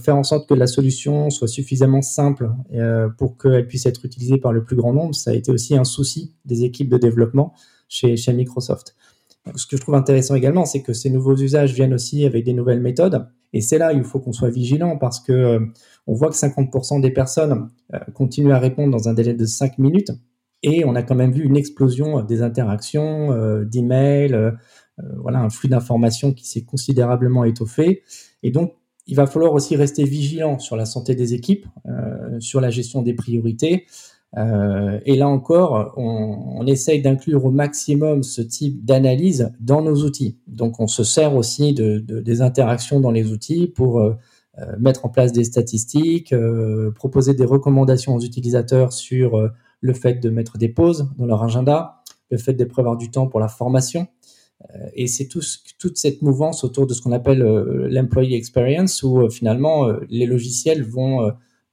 faire 0.01 0.15
en 0.15 0.23
sorte 0.23 0.47
que 0.47 0.53
la 0.53 0.67
solution 0.67 1.29
soit 1.29 1.49
suffisamment 1.49 2.01
simple 2.01 2.49
euh, 2.73 3.09
pour 3.09 3.37
qu'elle 3.37 3.67
puisse 3.67 3.85
être 3.85 4.05
utilisée 4.05 4.37
par 4.37 4.53
le 4.53 4.63
plus 4.63 4.77
grand 4.77 4.93
nombre, 4.93 5.13
ça 5.13 5.31
a 5.31 5.33
été 5.33 5.51
aussi 5.51 5.75
un 5.75 5.83
souci 5.83 6.33
des 6.45 6.63
équipes 6.63 6.87
de 6.87 6.97
développement 6.97 7.53
chez 7.89 8.15
Microsoft. 8.33 8.95
Ce 9.55 9.65
que 9.65 9.77
je 9.77 9.81
trouve 9.81 9.95
intéressant 9.95 10.35
également, 10.35 10.65
c'est 10.65 10.81
que 10.81 10.93
ces 10.93 11.09
nouveaux 11.09 11.35
usages 11.35 11.73
viennent 11.73 11.93
aussi 11.93 12.25
avec 12.25 12.45
des 12.45 12.53
nouvelles 12.53 12.81
méthodes. 12.81 13.27
Et 13.53 13.61
c'est 13.61 13.77
là 13.77 13.93
où 13.93 13.97
il 13.97 14.03
faut 14.03 14.19
qu'on 14.19 14.31
soit 14.31 14.49
vigilant 14.49 14.97
parce 14.97 15.19
que 15.19 15.31
euh, 15.31 15.59
on 16.07 16.13
voit 16.13 16.29
que 16.29 16.35
50% 16.35 17.01
des 17.01 17.11
personnes 17.11 17.69
euh, 17.93 17.99
continuent 18.13 18.53
à 18.53 18.59
répondre 18.59 18.91
dans 18.91 19.09
un 19.09 19.13
délai 19.13 19.33
de 19.33 19.45
5 19.45 19.77
minutes. 19.77 20.11
Et 20.63 20.85
on 20.85 20.95
a 20.95 21.03
quand 21.03 21.15
même 21.15 21.31
vu 21.31 21.43
une 21.43 21.57
explosion 21.57 22.21
des 22.21 22.43
interactions, 22.43 23.29
d'emails, 23.63 24.53
voilà, 25.17 25.39
un 25.39 25.49
flux 25.49 25.69
d'informations 25.69 26.33
qui 26.33 26.47
s'est 26.47 26.61
considérablement 26.61 27.43
étoffé. 27.45 28.03
Et 28.43 28.51
donc, 28.51 28.75
il 29.07 29.15
va 29.15 29.27
falloir 29.27 29.53
aussi 29.53 29.75
rester 29.75 30.03
vigilant 30.03 30.59
sur 30.59 30.75
la 30.75 30.85
santé 30.85 31.15
des 31.15 31.33
équipes, 31.33 31.65
euh, 31.87 32.39
sur 32.39 32.61
la 32.61 32.69
gestion 32.69 33.01
des 33.01 33.13
priorités. 33.13 33.85
Euh, 34.37 34.99
et 35.05 35.15
là 35.17 35.27
encore, 35.27 35.93
on, 35.97 36.65
essaye 36.65 37.01
d'inclure 37.01 37.43
au 37.45 37.51
maximum 37.51 38.23
ce 38.23 38.41
type 38.41 38.85
d'analyse 38.85 39.51
dans 39.59 39.81
nos 39.81 40.03
outils. 40.03 40.37
Donc, 40.47 40.79
on 40.79 40.87
se 40.87 41.03
sert 41.03 41.35
aussi 41.35 41.73
de, 41.73 41.99
de 41.99 42.19
des 42.21 42.41
interactions 42.41 42.99
dans 42.99 43.11
les 43.11 43.31
outils 43.31 43.67
pour 43.67 43.99
euh, 43.99 44.15
euh 44.59 44.77
mettre 44.79 45.05
en 45.05 45.09
place 45.09 45.31
des 45.31 45.43
statistiques, 45.43 46.33
proposer 46.95 47.33
des 47.33 47.45
recommandations 47.45 48.15
aux 48.15 48.21
utilisateurs 48.21 48.93
sur 48.93 49.49
le 49.81 49.93
fait 49.93 50.15
de 50.15 50.29
mettre 50.29 50.57
des 50.57 50.69
pauses 50.69 51.09
dans 51.17 51.25
leur 51.25 51.43
agenda, 51.43 52.03
le 52.29 52.37
fait 52.37 52.53
de 52.53 52.65
prévoir 52.65 52.97
du 52.97 53.09
temps 53.09 53.27
pour 53.27 53.39
la 53.39 53.47
formation. 53.47 54.07
Et 54.93 55.07
c'est 55.07 55.27
tout, 55.27 55.41
toute 55.79 55.97
cette 55.97 56.21
mouvance 56.21 56.63
autour 56.63 56.85
de 56.85 56.93
ce 56.93 57.01
qu'on 57.01 57.11
appelle 57.13 57.39
l'employee 57.89 58.35
experience, 58.35 59.03
où 59.03 59.29
finalement 59.29 59.87
les 60.09 60.25
logiciels 60.25 60.83
vont 60.83 61.31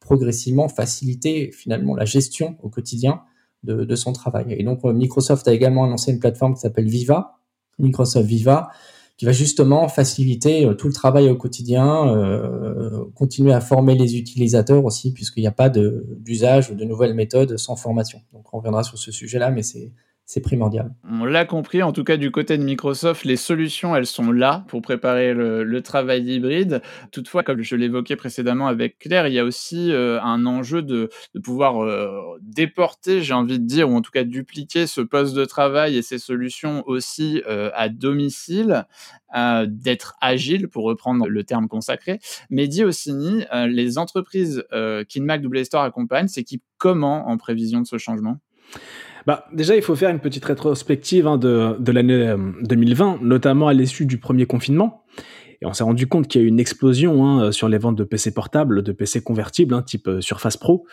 progressivement 0.09 0.69
faciliter 0.69 1.53
finalement 1.53 1.95
la 1.95 2.07
gestion 2.07 2.57
au 2.62 2.71
quotidien 2.71 3.21
de, 3.62 3.95
son 3.95 4.15
travail. 4.15 4.47
Et 4.57 4.65
donc 4.65 4.85
Microsoft 4.85 5.47
a 5.49 5.53
également 5.53 5.85
annoncé 5.85 6.12
une 6.12 6.19
plateforme 6.19 6.55
qui 6.55 6.61
s'appelle 6.61 6.88
Viva, 6.88 7.35
Microsoft 7.79 8.27
Viva, 8.27 8.71
qui 9.19 9.27
va 9.27 9.33
justement 9.33 9.87
faciliter 9.88 10.67
tout 10.79 10.87
le 10.87 10.95
travail 10.95 11.29
au 11.29 11.37
quotidien, 11.37 12.09
euh, 12.09 13.05
continuer 13.15 13.53
à 13.53 13.61
former 13.61 13.97
les 13.97 14.17
utilisateurs 14.17 14.83
aussi, 14.83 15.12
puisqu'il 15.12 15.41
n'y 15.41 15.47
a 15.47 15.53
pas 15.53 15.69
d'usage 15.69 16.71
ou 16.71 16.75
de 16.75 16.85
nouvelles 16.85 17.15
méthodes 17.15 17.59
sans 17.59 17.77
formation. 17.77 18.21
Donc 18.33 18.47
on 18.55 18.59
reviendra 18.59 18.85
sur 18.85 18.97
ce 18.97 19.12
sujet-là, 19.12 19.50
mais 19.50 19.62
c'est 19.62 19.93
c'est 20.28 20.42
primordial. 20.42 20.94
On 21.11 21.25
l'a 21.25 21.47
compris, 21.47 21.82
en 21.82 21.90
tout 21.90 22.04
cas 22.04 22.18
du 22.18 22.30
côté 22.30 22.58
de 22.58 22.62
Microsoft, 22.62 23.25
les 23.25 23.38
solutions, 23.38 23.97
elles 23.97 24.04
sont 24.04 24.30
là 24.30 24.66
pour 24.68 24.82
préparer 24.82 25.32
le, 25.32 25.80
travail 25.80 26.30
hybride. 26.30 26.82
Toutefois, 27.12 27.43
comme 27.43 27.62
je 27.62 27.75
l'évoquais 27.76 28.14
précédemment 28.14 28.67
avec 28.67 28.99
Claire, 28.99 29.26
il 29.26 29.32
y 29.32 29.38
a 29.38 29.45
aussi 29.45 29.91
euh, 29.91 30.21
un 30.21 30.45
enjeu 30.45 30.82
de, 30.82 31.08
pouvoir 31.43 31.82
euh, 31.82 32.38
déporter, 32.43 33.23
j'ai 33.23 33.32
envie 33.32 33.58
de 33.58 33.64
dire, 33.64 33.88
ou 33.88 33.95
en 33.95 34.02
tout 34.02 34.10
cas 34.10 34.23
dupliquer 34.23 34.86
ce 34.86 35.00
poste 35.00 35.34
de 35.34 35.47
travail 35.47 35.97
et 35.97 36.02
ces 36.02 36.19
solutions 36.19 36.82
aussi 36.86 37.43
euh, 37.49 37.71
à 37.75 37.88
domicile, 37.88 38.84
d'être 39.67 40.14
agile, 40.23 40.69
pour 40.69 40.84
reprendre 40.84 41.26
le 41.26 41.45
terme 41.45 41.69
consacré. 41.69 42.19
Mais 42.49 42.67
dit 42.67 42.82
aussi, 42.82 43.45
les 43.67 43.99
entreprises 43.99 44.64
qu'InMac 44.71 45.43
Double 45.43 45.62
Store 45.67 45.82
accompagne 45.82 46.28
s'équipent 46.28 46.64
comment 46.78 47.28
en 47.28 47.36
prévision 47.36 47.82
de 47.82 47.86
ce 47.86 47.99
changement 47.99 48.38
bah, 49.26 49.47
déjà, 49.52 49.76
il 49.76 49.83
faut 49.83 49.97
faire 49.97 50.11
une 50.11 50.21
petite 50.21 50.45
rétrospective 50.45 51.26
hein, 51.26 51.37
de, 51.37 51.76
de 51.78 51.93
l'année 51.93 52.35
2020, 52.63 53.15
euh, 53.15 53.19
notamment 53.21 53.69
à 53.69 53.75
l'issue 53.75 54.07
du 54.07 54.19
premier 54.19 54.47
confinement. 54.47 55.04
Et 55.61 55.67
on 55.67 55.73
s'est 55.73 55.85
rendu 55.85 56.07
compte 56.07 56.28
qu'il 56.28 56.41
y 56.41 56.45
a 56.45 56.47
eu 56.47 56.49
une 56.49 56.61
explosion 56.61 57.26
hein, 57.26 57.52
sur 57.52 57.69
les 57.69 57.78
ventes 57.78 57.97
de 57.97 58.04
PC 58.04 58.33
portables, 58.33 58.83
de 58.83 58.93
PC 58.93 59.23
convertibles, 59.23 59.75
hein, 59.75 59.83
type 59.83 60.09
euh, 60.09 60.21
Surface 60.21 60.57
Pro. 60.57 60.87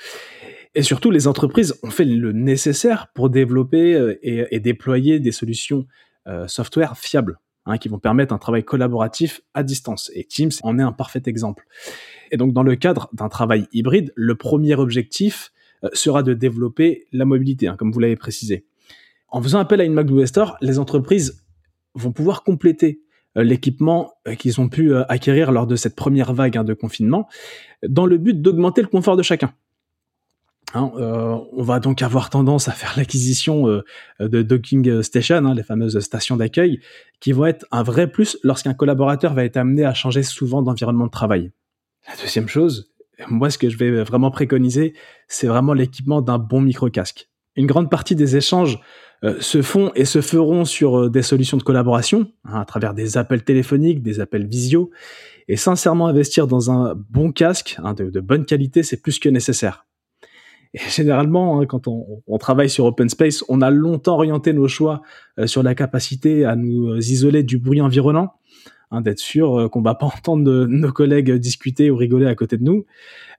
Et 0.76 0.84
surtout, 0.84 1.10
les 1.10 1.28
entreprises 1.28 1.80
ont 1.84 1.90
fait 1.90 2.04
le 2.04 2.34
nécessaire 2.34 3.08
pour 3.16 3.30
développer 3.30 3.96
euh, 3.96 4.20
et, 4.22 4.60
déployer 4.60 5.20
des 5.20 5.32
solutions 5.32 5.88
euh, 6.28 6.48
software 6.48 6.98
fiables, 6.98 7.40
qui 7.80 7.90
vont 7.90 7.98
permettre 7.98 8.34
un 8.34 8.38
travail 8.38 8.64
collaboratif 8.64 9.42
à 9.56 9.64
distance. 9.64 10.12
Et 10.14 10.26
Teams 10.26 10.52
en 10.62 10.78
est 10.78 10.84
un 10.84 10.92
parfait 10.92 11.24
exemple. 11.26 11.66
Et 12.30 12.38
donc, 12.38 12.54
dans 12.54 12.62
le 12.62 12.76
cadre 12.76 13.10
d'un 13.14 13.30
travail 13.30 13.68
hybride, 13.72 14.12
le 14.16 14.36
premier 14.36 14.76
objectif, 14.76 15.52
euh, 15.52 15.55
sera 15.94 16.24
de 16.24 16.34
développer 16.34 17.08
la 17.12 17.26
mobilité, 17.26 17.68
hein, 17.68 17.76
comme 17.78 17.92
vous 17.92 18.00
l'avez 18.00 18.16
précisé. 18.16 18.66
En 19.30 19.42
faisant 19.42 19.60
appel 19.60 19.82
à 19.82 19.84
une 19.84 19.94
Mac 19.94 20.08
Store, 20.26 20.58
les 20.62 20.80
entreprises 20.80 21.44
vont 21.94 22.12
pouvoir 22.12 22.44
compléter 22.44 23.02
euh, 23.38 23.44
l'équipement 23.44 24.14
euh, 24.28 24.36
qu'ils 24.36 24.62
ont 24.62 24.70
pu 24.70 24.96
acquérir 24.96 25.52
lors 25.52 25.68
de 25.68 25.76
cette 25.76 25.96
première 25.96 26.34
vague 26.34 26.58
hein, 26.58 26.64
de 26.64 26.74
confinement, 26.74 27.28
dans 27.88 28.06
le 28.06 28.18
but 28.18 28.42
d'augmenter 28.42 28.82
le 28.82 28.88
confort 28.88 29.18
de 29.18 29.24
chacun. 29.24 29.54
Hein, 30.74 30.92
on 30.96 31.64
va 31.64 31.80
donc 31.80 32.02
avoir 32.02 32.30
tendance 32.30 32.68
à 32.68 32.72
faire 32.72 32.94
l'acquisition 32.98 33.82
de 34.20 34.42
docking 34.42 35.04
station, 35.04 35.54
les 35.54 35.64
fameuses 35.64 35.98
stations 36.00 36.36
d'accueil, 36.36 36.82
qui 37.22 37.32
vont 37.32 37.46
être 37.46 37.66
un 37.72 37.84
vrai 37.84 38.12
plus 38.12 38.38
lorsqu'un 38.44 38.74
collaborateur 38.74 39.34
va 39.34 39.46
être 39.46 39.58
amené 39.58 39.86
à 39.86 39.94
changer 39.94 40.24
souvent 40.24 40.62
d'environnement 40.62 41.06
de 41.06 41.12
travail. 41.12 41.52
La 42.08 42.16
deuxième 42.22 42.48
chose, 42.48 42.92
moi, 43.30 43.50
ce 43.50 43.58
que 43.58 43.70
je 43.70 43.78
vais 43.78 44.04
vraiment 44.04 44.32
préconiser, 44.32 44.94
c'est 45.28 45.48
vraiment 45.48 45.74
l'équipement 45.74 46.22
d'un 46.22 46.38
bon 46.38 46.62
micro-casque. 46.62 47.30
Une 47.56 47.68
grande 47.68 47.90
partie 47.90 48.16
des 48.16 48.36
échanges 48.36 48.80
euh, 49.24 49.36
se 49.40 49.62
font 49.62 49.92
et 49.96 50.06
se 50.06 50.20
feront 50.22 50.66
sur 50.66 51.00
euh, 51.00 51.10
des 51.10 51.22
solutions 51.22 51.58
de 51.58 51.64
collaboration, 51.64 52.32
hein, 52.44 52.60
à 52.60 52.66
travers 52.66 52.94
des 52.94 53.18
appels 53.18 53.44
téléphoniques, 53.44 54.02
des 54.02 54.20
appels 54.20 54.46
visio. 54.46 54.92
Et 55.48 55.56
sincèrement, 55.56 56.08
investir 56.08 56.48
dans 56.48 56.70
un 56.70 56.96
bon 57.10 57.32
casque 57.32 57.78
hein, 57.82 57.94
de, 57.94 58.20
bonne 58.20 58.46
qualité, 58.46 58.84
c'est 58.84 59.02
plus 59.02 59.20
que 59.20 59.30
nécessaire. 59.30 59.86
Et 60.74 60.80
généralement, 60.90 61.62
hein, 61.62 61.66
quand 61.66 61.88
on, 61.88 62.38
travaille 62.40 62.70
sur 62.70 62.86
Open 62.86 63.08
Space, 63.08 63.46
on 63.48 63.62
a 63.62 63.70
longtemps 63.70 64.16
orienté 64.16 64.52
nos 64.52 64.68
choix 64.68 65.02
euh, 65.40 65.48
sur 65.48 65.64
la 65.64 65.76
capacité 65.76 66.44
à 66.44 66.58
nous 66.58 66.98
isoler 66.98 67.44
du 67.44 67.58
bruit 67.58 67.80
environnant 67.80 68.34
Hein, 68.92 69.02
d'être 69.02 69.20
sûr 69.20 69.60
euh, 69.60 69.70
qu'on 69.70 69.82
va 69.82 69.96
pas 69.96 70.06
entendre 70.18 70.66
nos 70.66 70.92
collègues 70.92 71.32
discuter 71.34 71.90
ou 71.90 71.96
rigoler 71.96 72.28
à 72.28 72.36
côté 72.36 72.58
de 72.58 72.64
nous. 72.64 72.86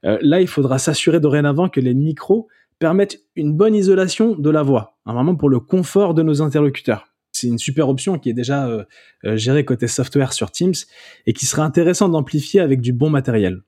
Euh, 0.05 0.17
là, 0.21 0.41
il 0.41 0.47
faudra 0.47 0.79
s'assurer 0.79 1.19
dorénavant 1.19 1.69
que 1.69 1.79
les 1.79 1.93
micros 1.93 2.47
permettent 2.79 3.19
une 3.35 3.53
bonne 3.53 3.73
isolation 3.73 4.35
de 4.35 4.49
la 4.49 4.61
voix, 4.61 4.97
hein, 5.05 5.13
vraiment 5.13 5.35
pour 5.35 5.49
le 5.49 5.59
confort 5.59 6.13
de 6.13 6.21
nos 6.21 6.41
interlocuteurs. 6.41 7.07
C'est 7.31 7.47
une 7.47 7.57
super 7.57 7.89
option 7.89 8.19
qui 8.19 8.29
est 8.29 8.33
déjà 8.33 8.67
euh, 8.67 8.83
gérée 9.23 9.65
côté 9.65 9.87
software 9.87 10.33
sur 10.33 10.51
Teams 10.51 10.73
et 11.25 11.33
qui 11.33 11.45
serait 11.45 11.61
intéressant 11.61 12.09
d'amplifier 12.09 12.61
avec 12.61 12.81
du 12.81 12.93
bon 12.93 13.09
matériel. 13.09 13.61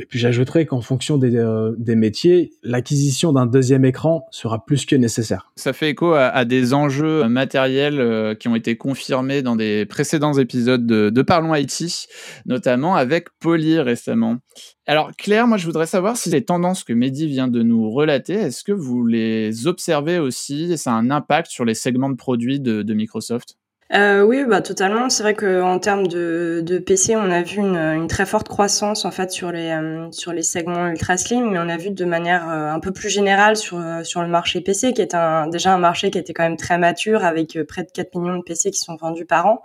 Et 0.00 0.06
puis 0.06 0.18
j'ajouterais 0.18 0.66
qu'en 0.66 0.80
fonction 0.80 1.18
des, 1.18 1.36
euh, 1.36 1.72
des 1.78 1.96
métiers, 1.96 2.50
l'acquisition 2.62 3.32
d'un 3.32 3.46
deuxième 3.46 3.84
écran 3.84 4.26
sera 4.30 4.64
plus 4.64 4.86
que 4.86 4.96
nécessaire. 4.96 5.52
Ça 5.56 5.72
fait 5.72 5.90
écho 5.90 6.12
à, 6.14 6.44
des 6.44 6.74
enjeux 6.74 7.28
matériels 7.28 8.00
euh, 8.00 8.34
qui 8.34 8.48
ont 8.48 8.56
été 8.56 8.76
confirmés 8.76 9.42
dans 9.42 9.56
des 9.56 9.86
précédents 9.86 10.34
épisodes 10.34 10.86
de, 10.86 11.22
Parlons 11.22 11.54
IT, 11.54 12.08
notamment 12.46 12.96
avec 12.96 13.28
Poly 13.38 13.78
récemment. 13.78 14.38
Alors 14.86 15.12
Claire, 15.16 15.46
moi 15.46 15.56
je 15.56 15.66
voudrais 15.66 15.86
savoir 15.86 16.16
si 16.16 16.30
les 16.30 16.44
tendances 16.44 16.82
que 16.84 16.92
Mehdi 16.92 17.26
vient 17.26 17.48
de 17.48 17.62
nous 17.62 17.90
relater, 17.90 18.34
est-ce 18.34 18.64
que 18.64 18.72
vous 18.72 19.06
les 19.06 19.66
observez 19.66 20.18
aussi? 20.18 20.72
Et 20.72 20.76
ça 20.76 20.92
a 20.92 20.94
un 20.94 21.10
impact 21.10 21.50
sur 21.50 21.64
les 21.64 21.74
segments 21.74 22.10
de 22.10 22.16
produits 22.16 22.60
de 22.60 22.94
Microsoft? 22.94 23.56
Euh, 23.94 24.22
oui, 24.22 24.44
bah 24.48 24.62
totalement. 24.62 25.10
C'est 25.10 25.22
vrai 25.22 25.34
qu'en 25.34 25.78
termes 25.78 26.06
de, 26.06 26.62
de 26.64 26.78
PC, 26.78 27.14
on 27.14 27.30
a 27.30 27.42
vu 27.42 27.58
une, 27.58 27.76
une, 27.76 28.06
très 28.06 28.24
forte 28.24 28.48
croissance 28.48 29.04
en 29.04 29.10
fait 29.10 29.30
sur 29.30 29.52
les 29.52 29.68
euh, 29.68 30.10
sur 30.12 30.32
les 30.32 30.42
segments 30.42 30.88
ultra 30.88 31.18
slim, 31.18 31.50
mais 31.50 31.58
on 31.58 31.68
a 31.68 31.76
vu 31.76 31.90
de 31.90 32.04
manière 32.06 32.48
euh, 32.48 32.70
un 32.72 32.80
peu 32.80 32.90
plus 32.92 33.10
générale 33.10 33.54
sur 33.54 33.78
euh, 33.78 34.02
sur 34.02 34.22
le 34.22 34.28
marché 34.28 34.62
PC, 34.62 34.94
qui 34.94 35.02
est 35.02 35.14
un 35.14 35.46
déjà 35.46 35.74
un 35.74 35.78
marché 35.78 36.10
qui 36.10 36.16
était 36.16 36.32
quand 36.32 36.42
même 36.42 36.56
très 36.56 36.78
mature, 36.78 37.22
avec 37.22 37.58
près 37.68 37.82
de 37.84 37.90
4 37.90 38.14
millions 38.16 38.38
de 38.38 38.42
PC 38.42 38.70
qui 38.70 38.80
sont 38.80 38.96
vendus 38.96 39.26
par 39.26 39.46
an. 39.46 39.62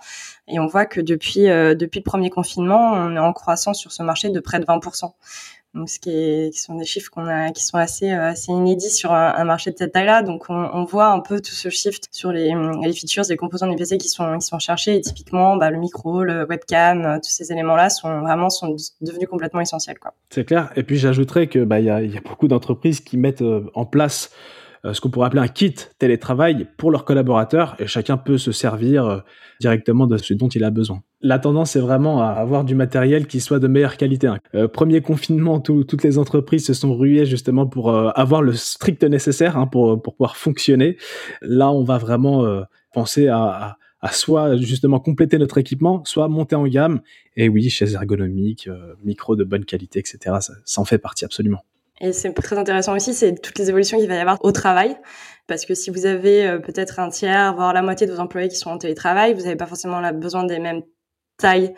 Et 0.50 0.60
on 0.60 0.68
voit 0.68 0.86
que 0.86 1.00
depuis 1.00 1.46
depuis 1.46 2.00
le 2.00 2.04
premier 2.04 2.30
confinement, 2.30 2.94
on 2.94 3.16
est 3.16 3.20
en 3.20 3.32
croissance 3.32 3.80
sur 3.80 3.94
ce 3.94 4.04
marché 4.04 4.30
de 4.30 4.40
près 4.42 4.60
de 4.60 4.66
20% 4.66 5.12
ce 5.86 6.00
qui, 6.00 6.52
sont 6.58 6.76
des 6.76 6.86
chiffres 6.86 7.10
qu'on 7.12 7.28
a, 7.28 7.52
qui 7.52 7.64
sont 7.64 7.78
assez, 7.78 8.12
euh, 8.12 8.30
assez 8.30 8.52
inédits 8.52 8.90
sur 8.90 9.12
un, 9.12 9.44
marché 9.44 9.72
de 9.72 9.78
cette 9.78 9.92
taille-là. 9.92 10.24
Donc 10.24 10.46
on, 10.50 10.84
voit 10.86 11.10
un 11.10 11.20
peu 11.20 11.40
tout 11.40 11.54
ce 11.54 11.70
shift 11.70 12.08
sur 12.12 12.32
les, 12.32 12.54
les 12.84 12.94
features 12.94 13.26
des 13.26 13.38
composants 13.38 13.68
du 13.68 13.76
PC 13.76 13.98
qui 13.98 14.10
sont, 14.10 14.38
qui 14.38 14.48
sont 14.48 14.60
cherchés. 14.60 14.96
Et 14.96 15.02
typiquement, 15.02 15.58
bah, 15.58 15.70
le 15.70 15.78
micro, 15.78 16.24
le 16.24 16.46
webcam, 16.48 17.06
euh, 17.06 17.16
tous 17.18 17.30
ces 17.30 17.52
éléments-là 17.52 17.90
sont 17.90 18.22
vraiment 18.22 18.50
sont 18.50 18.76
devenus 19.02 19.28
complètement 19.30 19.62
essentiels. 19.62 19.98
C'est 20.30 20.46
clair. 20.46 20.72
Et 20.76 20.84
puis 20.84 20.98
j'ajouterais 20.98 21.48
que 21.48 21.64
bah 21.64 21.80
y 21.80 21.90
a, 21.90 22.02
y 22.02 22.18
a 22.18 22.22
beaucoup 22.22 22.48
d'entreprises 22.48 23.00
qui 23.02 23.18
mettent 23.18 23.42
euh, 23.42 23.70
en 23.74 23.86
place 23.86 24.32
ce 24.94 25.02
qu'on 25.02 25.10
pourrait 25.10 25.28
appeler 25.28 25.42
un 25.42 25.48
kit 25.48 25.76
télétravail 25.98 26.68
pour 26.78 26.92
leurs 26.92 27.04
collaborateurs 27.04 27.76
et 27.80 27.88
chacun 27.88 28.16
peut 28.16 28.38
se 28.38 28.54
servir 28.54 29.24
directement 29.60 30.08
de 30.08 30.18
ce 30.18 30.34
dont 30.34 30.48
il 30.48 30.64
a 30.64 30.70
besoin 30.70 31.02
la 31.22 31.40
tendance 31.40 31.76
est 31.76 31.80
vraiment 31.80 32.22
à 32.22 32.28
avoir 32.28 32.64
du 32.64 32.76
matériel 32.76 33.28
qui 33.28 33.40
soit 33.40 33.60
de 33.60 33.68
meilleure 33.68 33.98
qualité. 33.98 34.28
Hein. 34.28 34.40
Euh, 34.54 34.68
premier 34.68 35.02
confinement, 35.02 35.60
toutes 35.60 36.04
les 36.04 36.18
entreprises 36.18 36.66
se 36.66 36.74
sont 36.74 36.96
ruées 36.96 37.26
justement 37.26 37.66
pour 37.66 37.90
euh, 37.90 38.10
avoir 38.16 38.42
le 38.42 38.54
strict 38.54 39.04
nécessaire 39.04 39.58
hein, 39.58 39.68
pour, 39.68 40.02
pour 40.02 40.16
pouvoir 40.16 40.38
fonctionner. 40.38 40.98
Là, 41.42 41.72
on 41.72 41.84
va 41.84 41.98
vraiment 41.98 42.46
euh, 42.46 42.62
penser 42.94 43.28
à, 43.28 43.78
à, 44.02 44.12
soit 44.12 44.58
justement 44.58 45.00
compléter 45.00 45.40
notre 45.40 45.58
équipement, 45.58 46.04
soit 46.06 46.28
monter 46.28 46.56
en 46.56 46.68
gamme. 46.68 47.02
Et 47.36 47.50
oui, 47.50 47.68
chaises 47.70 47.96
ergonomiques, 47.96 48.70
micro 49.04 49.36
de 49.36 49.44
bonne 49.44 49.66
qualité, 49.66 50.00
etc. 50.00 50.18
Ça, 50.40 50.54
ça 50.66 50.82
en 50.82 50.86
fait 50.86 51.00
partie 51.00 51.26
absolument. 51.26 51.64
Et 52.00 52.14
c'est 52.14 52.32
très 52.32 52.60
intéressant 52.60 52.96
aussi, 52.96 53.16
c'est 53.16 53.42
toutes 53.42 53.58
les 53.58 53.70
évolutions 53.70 53.98
qu'il 53.98 54.08
va 54.08 54.16
y 54.16 54.20
avoir 54.20 54.38
au 54.46 54.52
travail. 54.52 54.96
Parce 55.48 55.66
que 55.66 55.74
si 55.74 55.90
vous 55.90 56.06
avez 56.06 56.60
peut-être 56.64 57.00
un 57.00 57.10
tiers, 57.10 57.56
voire 57.56 57.74
la 57.74 57.82
moitié 57.82 58.06
de 58.06 58.12
vos 58.12 58.20
employés 58.20 58.50
qui 58.50 58.56
sont 58.56 58.70
en 58.70 58.78
télétravail, 58.78 59.34
vous 59.34 59.42
n'avez 59.42 59.56
pas 59.56 59.66
forcément 59.66 60.00
besoin 60.14 60.44
des 60.44 60.60
mêmes 60.60 60.84
taille 61.38 61.74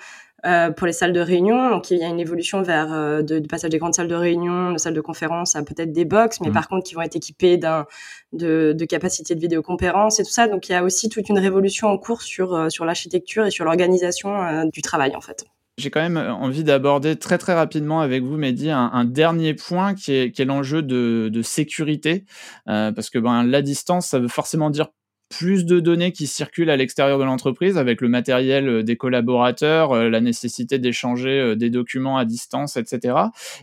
euh, 0.45 0.71
pour 0.71 0.87
les 0.87 0.93
salles 0.93 1.13
de 1.13 1.19
réunion. 1.19 1.69
Donc, 1.69 1.91
il 1.91 1.97
y 1.97 2.03
a 2.03 2.07
une 2.07 2.19
évolution 2.19 2.61
vers 2.61 2.93
euh, 2.93 3.21
de, 3.21 3.39
passage 3.39 3.69
des 3.71 3.77
grandes 3.77 3.93
salles 3.93 4.07
de 4.07 4.15
réunion, 4.15 4.71
de 4.71 4.77
salles 4.77 4.93
de 4.93 5.01
conférence 5.01 5.55
à 5.55 5.63
peut-être 5.63 5.91
des 5.91 6.05
box, 6.05 6.39
mais 6.39 6.49
mmh. 6.49 6.53
par 6.53 6.67
contre, 6.69 6.87
qui 6.87 6.95
vont 6.95 7.01
être 7.01 7.15
équipées 7.15 7.57
d'un 7.57 7.85
de, 8.31 8.73
de 8.77 8.85
capacités 8.85 9.35
de 9.35 9.39
vidéoconférence 9.41 10.19
et 10.19 10.23
tout 10.23 10.31
ça. 10.31 10.47
Donc, 10.47 10.69
il 10.69 10.71
y 10.71 10.75
a 10.75 10.83
aussi 10.83 11.09
toute 11.09 11.27
une 11.29 11.39
révolution 11.39 11.87
en 11.89 11.97
cours 11.97 12.21
sur 12.21 12.53
euh, 12.53 12.69
sur 12.69 12.85
l'architecture 12.85 13.45
et 13.45 13.51
sur 13.51 13.65
l'organisation 13.65 14.41
euh, 14.41 14.63
du 14.71 14.81
travail, 14.81 15.15
en 15.15 15.21
fait. 15.21 15.45
J'ai 15.77 15.89
quand 15.89 16.01
même 16.01 16.17
envie 16.17 16.65
d'aborder 16.65 17.15
très 17.15 17.37
très 17.37 17.53
rapidement 17.53 18.01
avec 18.01 18.21
vous, 18.21 18.37
Mehdi, 18.37 18.69
un, 18.69 18.89
un 18.93 19.05
dernier 19.05 19.53
point 19.53 19.95
qui 19.95 20.13
est, 20.13 20.31
qui 20.31 20.41
est 20.41 20.45
l'enjeu 20.45 20.81
de, 20.81 21.29
de 21.31 21.41
sécurité, 21.41 22.25
euh, 22.67 22.91
parce 22.91 23.09
que 23.09 23.17
ben, 23.17 23.43
la 23.43 23.61
distance, 23.61 24.07
ça 24.07 24.19
veut 24.19 24.27
forcément 24.27 24.69
dire 24.69 24.89
plus 25.29 25.65
de 25.65 25.79
données 25.79 26.11
qui 26.11 26.25
circulent 26.25 26.71
à 26.71 26.75
l'extérieur 26.75 27.19
de 27.19 27.23
l'entreprise 27.23 27.77
avec 27.77 28.01
le 28.01 28.09
matériel 28.09 28.67
euh, 28.67 28.83
des 28.83 28.97
collaborateurs, 28.97 29.91
euh, 29.91 30.09
la 30.09 30.21
nécessité 30.21 30.79
d'échanger 30.79 31.39
euh, 31.39 31.55
des 31.55 31.69
documents 31.69 32.17
à 32.17 32.25
distance, 32.25 32.77
etc. 32.77 33.15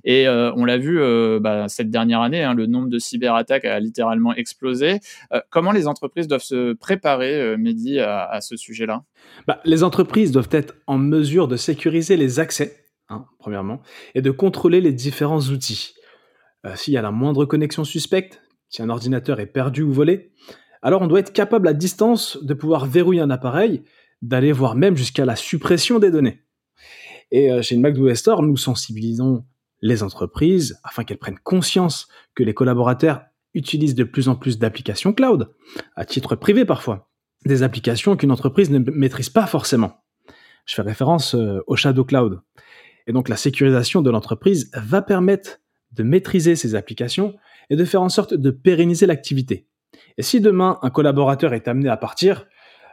Et 0.04 0.28
on 0.28 0.64
l'a 0.64 0.78
vu 0.78 1.00
bah, 1.40 1.68
cette 1.68 1.90
dernière 1.90 2.20
année, 2.20 2.42
hein, 2.42 2.54
le 2.54 2.66
nombre 2.66 2.88
de 2.88 2.98
cyberattaques 2.98 3.64
a 3.64 3.80
littéralement 3.80 4.34
explosé. 4.34 5.00
comment 5.50 5.72
les 5.72 5.88
entreprises 5.88 6.28
doivent 6.28 6.42
se 6.42 6.72
préparer, 6.74 7.56
Mehdi, 7.56 7.98
à, 7.98 8.40
ce 8.40 8.56
sujet-là? 8.56 9.02
Bah, 9.46 9.60
Les 9.64 9.82
entreprises 9.82 10.30
doivent 10.30 10.48
être 10.52 10.74
en 10.86 10.98
mesure 10.98 11.48
de 11.48 11.56
sécuriser 11.56 12.16
les 12.16 12.38
accès, 12.38 12.84
hein, 13.08 13.26
premièrement, 13.38 13.80
et 14.14 14.22
de 14.22 14.30
contrôler 14.30 14.80
les 14.80 14.92
différents 14.92 15.40
outils. 15.40 15.94
S'il 16.74 16.94
y 16.94 16.98
a 16.98 17.02
la 17.02 17.10
moindre 17.10 17.44
connexion 17.44 17.84
suspecte, 17.84 18.40
si 18.68 18.82
un 18.82 18.88
ordinateur 18.88 19.40
est 19.40 19.46
perdu 19.46 19.82
ou 19.82 19.92
volé, 19.92 20.32
alors 20.86 21.02
on 21.02 21.08
doit 21.08 21.18
être 21.18 21.32
capable 21.32 21.66
à 21.66 21.72
distance 21.72 22.38
de 22.40 22.54
pouvoir 22.54 22.86
verrouiller 22.86 23.20
un 23.20 23.30
appareil, 23.30 23.82
d'aller 24.22 24.52
voir 24.52 24.76
même 24.76 24.96
jusqu'à 24.96 25.24
la 25.24 25.34
suppression 25.34 25.98
des 25.98 26.12
données. 26.12 26.44
Et 27.32 27.50
euh, 27.50 27.60
chez 27.60 27.76
MacDo 27.76 28.14
Store, 28.14 28.40
nous 28.44 28.56
sensibilisons 28.56 29.44
les 29.82 30.04
entreprises 30.04 30.78
afin 30.84 31.02
qu'elles 31.02 31.18
prennent 31.18 31.40
conscience 31.42 32.06
que 32.36 32.44
les 32.44 32.54
collaborateurs 32.54 33.24
utilisent 33.52 33.96
de 33.96 34.04
plus 34.04 34.28
en 34.28 34.36
plus 34.36 34.60
d'applications 34.60 35.12
cloud, 35.12 35.52
à 35.96 36.04
titre 36.04 36.36
privé 36.36 36.64
parfois, 36.64 37.10
des 37.46 37.64
applications 37.64 38.16
qu'une 38.16 38.30
entreprise 38.30 38.70
ne 38.70 38.78
maîtrise 38.78 39.28
pas 39.28 39.48
forcément. 39.48 40.04
Je 40.66 40.76
fais 40.76 40.82
référence 40.82 41.34
euh, 41.34 41.64
au 41.66 41.74
Shadow 41.74 42.04
Cloud. 42.04 42.42
Et 43.08 43.12
donc 43.12 43.28
la 43.28 43.36
sécurisation 43.36 44.02
de 44.02 44.10
l'entreprise 44.10 44.70
va 44.72 45.02
permettre 45.02 45.58
de 45.90 46.04
maîtriser 46.04 46.54
ces 46.54 46.76
applications 46.76 47.34
et 47.70 47.74
de 47.74 47.84
faire 47.84 48.02
en 48.02 48.08
sorte 48.08 48.34
de 48.34 48.50
pérenniser 48.52 49.06
l'activité. 49.06 49.66
Et 50.18 50.22
si 50.22 50.40
demain 50.40 50.78
un 50.82 50.90
collaborateur 50.90 51.54
est 51.54 51.68
amené 51.68 51.88
à 51.88 51.96
partir, 51.96 52.46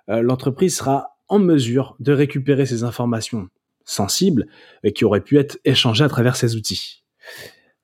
euh, 0.09 0.21
l'entreprise 0.21 0.77
sera 0.77 1.17
en 1.27 1.39
mesure 1.39 1.95
de 1.99 2.13
récupérer 2.13 2.65
ces 2.65 2.83
informations 2.83 3.47
sensibles 3.85 4.47
et 4.83 4.93
qui 4.93 5.05
auraient 5.05 5.21
pu 5.21 5.37
être 5.37 5.57
échangées 5.65 6.03
à 6.03 6.09
travers 6.09 6.35
ces 6.35 6.55
outils. 6.55 7.03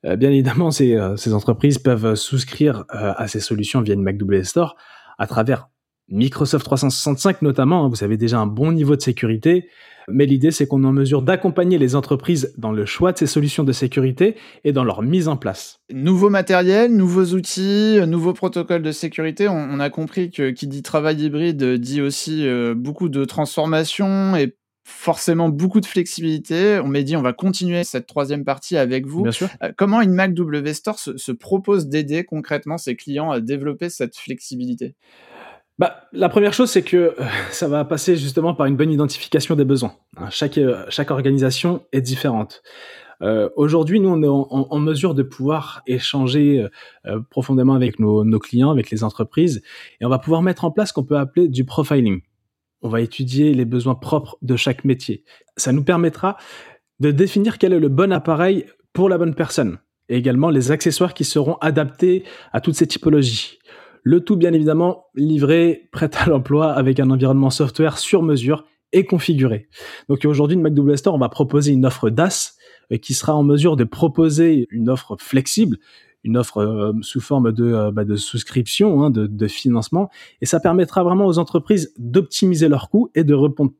Euh, 0.05 0.15
bien 0.15 0.29
évidemment, 0.29 0.71
ces, 0.71 0.95
euh, 0.95 1.17
ces, 1.17 1.34
entreprises 1.34 1.77
peuvent 1.77 2.15
souscrire 2.15 2.86
à 2.89 3.27
ces 3.27 3.39
solutions 3.39 3.82
via 3.82 3.93
une 3.93 4.03
MacWS 4.03 4.45
Store 4.45 4.75
à 5.17 5.27
travers 5.27 5.69
Microsoft 6.11 6.65
365 6.65 7.41
notamment, 7.41 7.85
hein, 7.85 7.89
vous 7.89 8.03
avez 8.03 8.17
déjà 8.17 8.39
un 8.39 8.47
bon 8.47 8.71
niveau 8.71 8.95
de 8.95 9.01
sécurité, 9.01 9.67
mais 10.07 10.25
l'idée 10.25 10.51
c'est 10.51 10.67
qu'on 10.67 10.83
est 10.83 10.87
en 10.87 10.91
mesure 10.91 11.21
d'accompagner 11.21 11.77
les 11.77 11.95
entreprises 11.95 12.53
dans 12.57 12.71
le 12.71 12.85
choix 12.85 13.11
de 13.11 13.17
ces 13.17 13.27
solutions 13.27 13.63
de 13.63 13.71
sécurité 13.71 14.35
et 14.63 14.73
dans 14.73 14.83
leur 14.83 15.01
mise 15.01 15.27
en 15.27 15.37
place. 15.37 15.79
Nouveaux 15.93 16.29
matériels, 16.29 16.95
nouveaux 16.95 17.35
outils, 17.35 17.99
nouveaux 18.07 18.33
protocoles 18.33 18.81
de 18.81 18.91
sécurité, 18.91 19.47
on, 19.47 19.79
a 19.79 19.89
compris 19.89 20.31
que 20.31 20.49
qui 20.49 20.67
dit 20.67 20.81
travail 20.81 21.23
hybride 21.23 21.63
dit 21.75 22.01
aussi 22.01 22.47
euh, 22.47 22.73
beaucoup 22.75 23.09
de 23.09 23.23
transformation 23.25 24.35
et 24.35 24.55
forcément 24.83 25.49
beaucoup 25.49 25.79
de 25.79 25.85
flexibilité. 25.85 26.79
On 26.83 26.87
m'a 26.87 27.01
dit 27.03 27.15
on 27.15 27.21
va 27.21 27.33
continuer 27.33 27.83
cette 27.83 28.07
troisième 28.07 28.43
partie 28.43 28.77
avec 28.77 29.05
vous. 29.05 29.23
Bien 29.23 29.31
sûr. 29.31 29.47
Euh, 29.63 29.71
comment 29.77 30.01
une 30.01 30.13
Mac 30.13 30.33
W 30.33 30.73
Store 30.73 30.99
se, 30.99 31.17
se 31.17 31.31
propose 31.31 31.87
d'aider 31.87 32.23
concrètement 32.23 32.77
ses 32.77 32.95
clients 32.95 33.29
à 33.29 33.39
développer 33.39 33.89
cette 33.89 34.17
flexibilité? 34.17 34.95
Bah, 35.79 36.09
la 36.11 36.27
première 36.27 36.51
chose, 36.51 36.69
c'est 36.69 36.83
que 36.83 36.97
euh, 36.97 37.25
ça 37.51 37.69
va 37.69 37.85
passer 37.85 38.17
justement 38.17 38.53
par 38.53 38.65
une 38.65 38.75
bonne 38.75 38.91
identification 38.91 39.55
des 39.55 39.63
besoins. 39.63 39.95
Hein, 40.17 40.29
chaque, 40.29 40.57
euh, 40.57 40.83
chaque 40.89 41.09
organisation 41.09 41.85
est 41.93 42.01
différente. 42.01 42.61
Euh, 43.21 43.49
Aujourd'hui, 43.55 44.01
nous, 44.01 44.09
on 44.09 44.21
est 44.21 44.27
en, 44.27 44.79
mesure 44.79 45.15
de 45.15 45.23
pouvoir 45.23 45.81
échanger 45.87 46.65
profondément 47.29 47.73
avec 47.73 47.99
nos, 47.99 48.23
nos, 48.23 48.39
clients, 48.39 48.71
avec 48.71 48.91
les 48.91 49.03
entreprises, 49.03 49.61
et 49.99 50.05
on 50.05 50.09
va 50.09 50.19
pouvoir 50.19 50.41
mettre 50.41 50.63
en 50.63 50.71
place 50.71 50.89
ce 50.89 50.93
qu'on 50.93 51.03
peut 51.03 51.17
appeler 51.17 51.49
du 51.49 51.65
profiling. 51.65 52.21
On 52.81 52.87
va 52.87 53.01
étudier 53.01 53.53
les 53.53 53.65
besoins 53.65 53.95
propres 53.95 54.37
de 54.41 54.55
chaque 54.55 54.85
métier. 54.85 55.25
Ça 55.57 55.73
nous 55.73 55.83
permettra 55.83 56.37
de 57.01 57.11
définir 57.11 57.57
quel 57.57 57.73
est 57.73 57.79
le 57.79 57.89
bon 57.89 58.13
appareil 58.13 58.65
pour 58.93 59.09
la 59.09 59.17
bonne 59.17 59.35
personne, 59.35 59.79
et 60.07 60.15
également 60.15 60.49
les 60.49 60.71
accessoires 60.71 61.13
qui 61.13 61.25
seront 61.25 61.55
adaptés 61.55 62.23
à 62.53 62.61
toutes 62.61 62.75
ces 62.75 62.87
typologies. 62.87 63.58
Le 64.03 64.21
tout, 64.21 64.38
bien 64.38 64.53
évidemment, 64.53 65.05
livré, 65.15 65.89
prêt 65.91 66.09
à 66.17 66.29
l'emploi 66.29 66.71
avec 66.71 66.99
un 66.99 67.09
environnement 67.09 67.49
software 67.49 67.97
sur 67.97 68.23
mesure 68.23 68.65
et 68.91 69.05
configuré. 69.05 69.67
Donc 70.07 70.25
aujourd'hui, 70.25 70.55
une 70.55 70.62
MacW 70.62 70.95
Store, 70.95 71.15
on 71.15 71.19
va 71.19 71.29
proposer 71.29 71.71
une 71.71 71.85
offre 71.85 72.09
DAS 72.09 72.55
euh, 72.91 72.97
qui 72.97 73.13
sera 73.13 73.35
en 73.35 73.43
mesure 73.43 73.75
de 73.75 73.83
proposer 73.83 74.67
une 74.71 74.89
offre 74.89 75.15
flexible, 75.19 75.77
une 76.23 76.38
offre 76.38 76.57
euh, 76.57 76.93
sous 77.01 77.21
forme 77.21 77.51
de, 77.51 77.65
euh, 77.65 77.91
bah, 77.91 78.03
souscription, 78.15 79.03
hein, 79.03 79.09
de, 79.09 79.27
de, 79.27 79.47
financement, 79.47 80.09
et 80.41 80.45
ça 80.45 80.59
permettra 80.59 81.03
vraiment 81.03 81.25
aux 81.25 81.38
entreprises 81.38 81.93
d'optimiser 81.97 82.67
leurs 82.67 82.89
coûts 82.89 83.12
et 83.15 83.23
de 83.23 83.33
répondre 83.33 83.71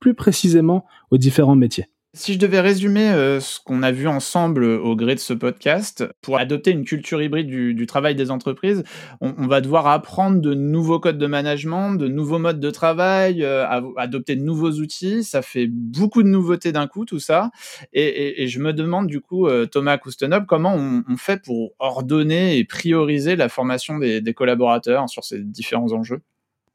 plus 0.00 0.14
précisément 0.14 0.84
aux 1.10 1.18
différents 1.18 1.56
métiers. 1.56 1.86
Si 2.14 2.32
je 2.32 2.38
devais 2.38 2.60
résumer 2.60 3.10
euh, 3.10 3.38
ce 3.38 3.60
qu'on 3.62 3.82
a 3.82 3.92
vu 3.92 4.08
ensemble 4.08 4.64
euh, 4.64 4.80
au 4.80 4.96
gré 4.96 5.14
de 5.14 5.20
ce 5.20 5.34
podcast, 5.34 6.06
pour 6.22 6.38
adopter 6.38 6.70
une 6.70 6.84
culture 6.84 7.20
hybride 7.20 7.48
du, 7.48 7.86
travail 7.86 8.14
des 8.14 8.30
entreprises, 8.30 8.82
on, 9.20 9.46
va 9.46 9.60
devoir 9.60 9.86
apprendre 9.86 10.40
de 10.40 10.54
nouveaux 10.54 11.00
codes 11.00 11.18
de 11.18 11.26
management, 11.26 11.96
de 11.96 12.08
nouveaux 12.08 12.38
modes 12.38 12.60
de 12.60 12.70
travail, 12.70 13.44
euh, 13.44 13.66
adopter 13.98 14.36
de 14.36 14.42
nouveaux 14.42 14.72
outils. 14.72 15.22
Ça 15.22 15.42
fait 15.42 15.66
beaucoup 15.66 16.22
de 16.22 16.28
nouveautés 16.28 16.72
d'un 16.72 16.86
coup, 16.86 17.04
tout 17.04 17.18
ça. 17.18 17.50
Et, 17.92 18.46
je 18.46 18.58
me 18.58 18.72
demande 18.72 19.06
du 19.06 19.20
coup, 19.20 19.46
Thomas 19.70 19.98
Koustenop, 19.98 20.46
comment 20.46 20.74
on, 20.74 21.16
fait 21.18 21.42
pour 21.42 21.72
ordonner 21.78 22.56
et 22.56 22.64
prioriser 22.64 23.36
la 23.36 23.50
formation 23.50 23.98
des, 23.98 24.22
des 24.22 24.32
collaborateurs 24.32 25.08
sur 25.10 25.24
ces 25.24 25.40
différents 25.40 25.92
enjeux? 25.92 26.22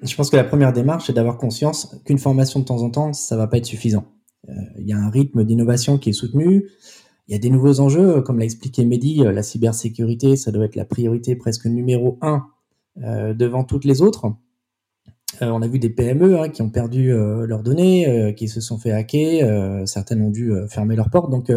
Je 0.01 0.15
pense 0.15 0.29
que 0.29 0.35
la 0.35 0.43
première 0.43 0.73
démarche, 0.73 1.07
c'est 1.07 1.13
d'avoir 1.13 1.37
conscience 1.37 1.95
qu'une 2.05 2.19
formation 2.19 2.59
de 2.59 2.65
temps 2.65 2.83
en 2.83 2.91
temps, 2.91 3.13
ça 3.13 3.35
va 3.35 3.47
pas 3.47 3.57
être 3.57 3.65
suffisant. 3.65 4.05
Euh, 4.49 4.53
il 4.79 4.87
y 4.87 4.93
a 4.93 4.97
un 4.97 5.09
rythme 5.09 5.43
d'innovation 5.43 5.97
qui 5.97 6.09
est 6.09 6.13
soutenu. 6.13 6.69
Il 7.27 7.31
y 7.31 7.35
a 7.35 7.39
des 7.39 7.49
nouveaux 7.49 7.79
enjeux, 7.79 8.21
comme 8.21 8.39
l'a 8.39 8.45
expliqué 8.45 8.83
Mehdi, 8.83 9.23
euh, 9.23 9.31
la 9.31 9.43
cybersécurité, 9.43 10.35
ça 10.35 10.51
doit 10.51 10.65
être 10.65 10.75
la 10.75 10.85
priorité 10.85 11.35
presque 11.35 11.65
numéro 11.65 12.17
un 12.21 12.45
euh, 13.01 13.33
devant 13.33 13.63
toutes 13.63 13.85
les 13.85 14.01
autres. 14.01 14.25
on 15.41 15.61
a 15.61 15.67
vu 15.67 15.79
des 15.79 15.89
PME 15.89 16.39
hein, 16.39 16.49
qui 16.49 16.61
ont 16.61 16.69
perdu 16.69 17.11
leurs 17.11 17.63
données, 17.63 18.35
qui 18.37 18.47
se 18.47 18.61
sont 18.61 18.77
fait 18.77 18.91
hacker, 18.91 19.87
certaines 19.87 20.21
ont 20.21 20.29
dû 20.29 20.51
fermer 20.69 20.95
leurs 20.95 21.09
portes. 21.09 21.31
Donc 21.31 21.51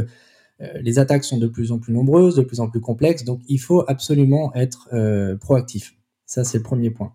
les 0.80 0.98
attaques 0.98 1.24
sont 1.24 1.36
de 1.36 1.46
plus 1.46 1.72
en 1.72 1.78
plus 1.78 1.92
nombreuses, 1.92 2.36
de 2.36 2.42
plus 2.42 2.60
en 2.60 2.70
plus 2.70 2.80
complexes, 2.80 3.24
donc 3.24 3.40
il 3.48 3.58
faut 3.58 3.84
absolument 3.86 4.54
être 4.54 4.88
proactif. 5.40 5.94
Ça, 6.24 6.42
c'est 6.42 6.58
le 6.58 6.64
premier 6.64 6.90
point. 6.90 7.12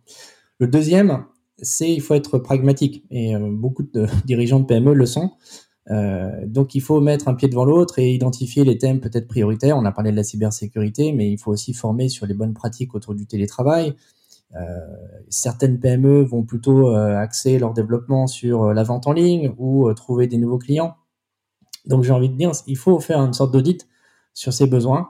Le 0.60 0.68
deuxième, 0.68 1.26
c'est 1.62 1.92
il 1.92 2.02
faut 2.02 2.14
être 2.14 2.38
pragmatique. 2.40 3.04
Et 3.12 3.36
euh, 3.36 3.50
beaucoup 3.52 3.84
de 3.84 4.08
dirigeants 4.26 4.60
de 4.60 4.66
PME 4.66 4.94
le 4.94 5.06
sont. 5.06 5.32
Euh, 5.90 6.46
donc 6.46 6.76
il 6.76 6.82
faut 6.82 7.02
mettre 7.02 7.28
un 7.28 7.34
pied 7.34 7.48
devant 7.48 7.66
l'autre 7.66 8.00
et 8.00 8.14
identifier 8.14 8.64
les 8.64 8.78
thèmes 8.78 9.00
peut-être 9.00 9.28
prioritaires. 9.28 9.78
On 9.78 9.86
a 9.86 9.92
parlé 9.92 10.12
de 10.12 10.16
la 10.16 10.24
cybersécurité, 10.24 11.12
mais 11.12 11.32
il 11.32 11.38
faut 11.38 11.52
aussi 11.52 11.74
former 11.74 12.10
sur 12.10 12.26
les 12.26 12.34
bonnes 12.34 12.54
pratiques 12.54 12.94
autour 12.96 13.16
du 13.16 13.26
télétravail. 13.26 13.94
Euh, 14.56 14.60
certaines 15.30 15.80
PME 15.80 16.24
vont 16.24 16.44
plutôt 16.44 16.90
axer 16.90 17.58
leur 17.58 17.74
développement 17.74 18.28
sur 18.28 18.74
la 18.74 18.84
vente 18.84 19.08
en 19.08 19.14
ligne 19.14 19.54
ou 19.58 19.92
trouver 19.94 20.28
des 20.28 20.38
nouveaux 20.38 20.60
clients. 20.60 20.96
Donc 21.86 22.04
j'ai 22.04 22.12
envie 22.12 22.30
de 22.30 22.36
dire, 22.36 22.52
il 22.68 22.78
faut 22.78 23.00
faire 23.00 23.20
une 23.20 23.34
sorte 23.34 23.52
d'audit 23.52 23.88
sur 24.34 24.54
ses 24.54 24.68
besoins 24.68 25.10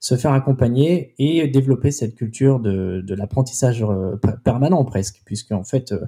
se 0.00 0.16
faire 0.16 0.32
accompagner 0.32 1.14
et 1.18 1.46
développer 1.48 1.90
cette 1.90 2.14
culture 2.14 2.60
de, 2.60 3.02
de 3.04 3.14
l'apprentissage 3.14 3.82
euh, 3.82 4.16
permanent 4.44 4.84
presque, 4.84 5.22
puisque 5.24 5.52
en 5.52 5.64
fait, 5.64 5.92
euh, 5.92 6.06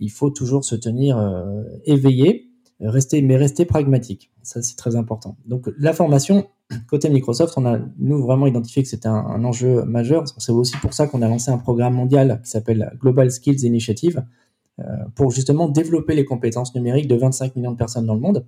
il 0.00 0.10
faut 0.10 0.30
toujours 0.30 0.64
se 0.64 0.76
tenir 0.76 1.18
euh, 1.18 1.62
éveillé, 1.84 2.50
rester, 2.80 3.22
mais 3.22 3.36
rester 3.36 3.64
pragmatique. 3.64 4.30
Ça, 4.42 4.62
c'est 4.62 4.76
très 4.76 4.94
important. 4.94 5.36
Donc, 5.46 5.68
la 5.78 5.92
formation, 5.92 6.46
côté 6.88 7.08
Microsoft, 7.08 7.54
on 7.56 7.66
a, 7.66 7.78
nous, 7.98 8.22
vraiment 8.22 8.46
identifié 8.46 8.82
que 8.82 8.88
c'était 8.88 9.08
un, 9.08 9.14
un, 9.14 9.44
enjeu 9.44 9.82
majeur. 9.84 10.24
C'est 10.38 10.52
aussi 10.52 10.76
pour 10.78 10.94
ça 10.94 11.08
qu'on 11.08 11.22
a 11.22 11.28
lancé 11.28 11.50
un 11.50 11.58
programme 11.58 11.94
mondial 11.94 12.40
qui 12.44 12.50
s'appelle 12.50 12.96
Global 13.00 13.30
Skills 13.30 13.64
Initiative, 13.64 14.24
pour 15.14 15.30
justement 15.30 15.68
développer 15.68 16.16
les 16.16 16.24
compétences 16.24 16.74
numériques 16.74 17.06
de 17.06 17.14
25 17.14 17.54
millions 17.54 17.70
de 17.70 17.76
personnes 17.76 18.06
dans 18.06 18.14
le 18.14 18.20
monde, 18.20 18.44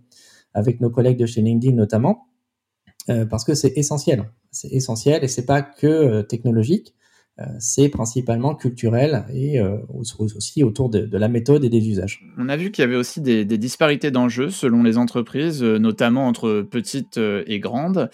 avec 0.55 0.81
nos 0.81 0.91
collègues 0.91 1.19
de 1.19 1.27
chez 1.27 1.41
LinkedIn 1.41 1.77
notamment. 1.77 2.27
Euh, 3.09 3.25
parce 3.25 3.45
que 3.45 3.55
c'est 3.55 3.77
essentiel. 3.77 4.25
C'est 4.51 4.73
essentiel 4.73 5.23
et 5.23 5.29
c'est 5.29 5.47
pas 5.47 5.63
que 5.63 5.87
euh, 5.87 6.23
technologique, 6.23 6.95
euh, 7.39 7.45
c'est 7.59 7.91
principalement 7.91 8.55
culturel 8.55 9.27
et 9.33 9.61
aussi 9.93 10.65
autour 10.65 10.89
de, 10.89 11.07
la 11.19 11.29
méthode 11.29 11.65
et 11.65 11.69
des 11.69 11.87
usages. 11.87 12.25
On 12.39 12.49
a 12.49 12.57
vu 12.57 12.71
qu'il 12.71 12.83
y 12.83 12.87
avait 12.87 12.97
aussi 12.97 13.21
des, 13.21 13.45
disparités 13.45 14.11
d'enjeux 14.11 14.49
selon 14.49 14.83
les 14.83 14.97
entreprises, 14.97 15.63
notamment 15.63 16.27
entre 16.27 16.63
petites 16.63 17.19
et 17.19 17.61
grandes. 17.61 18.09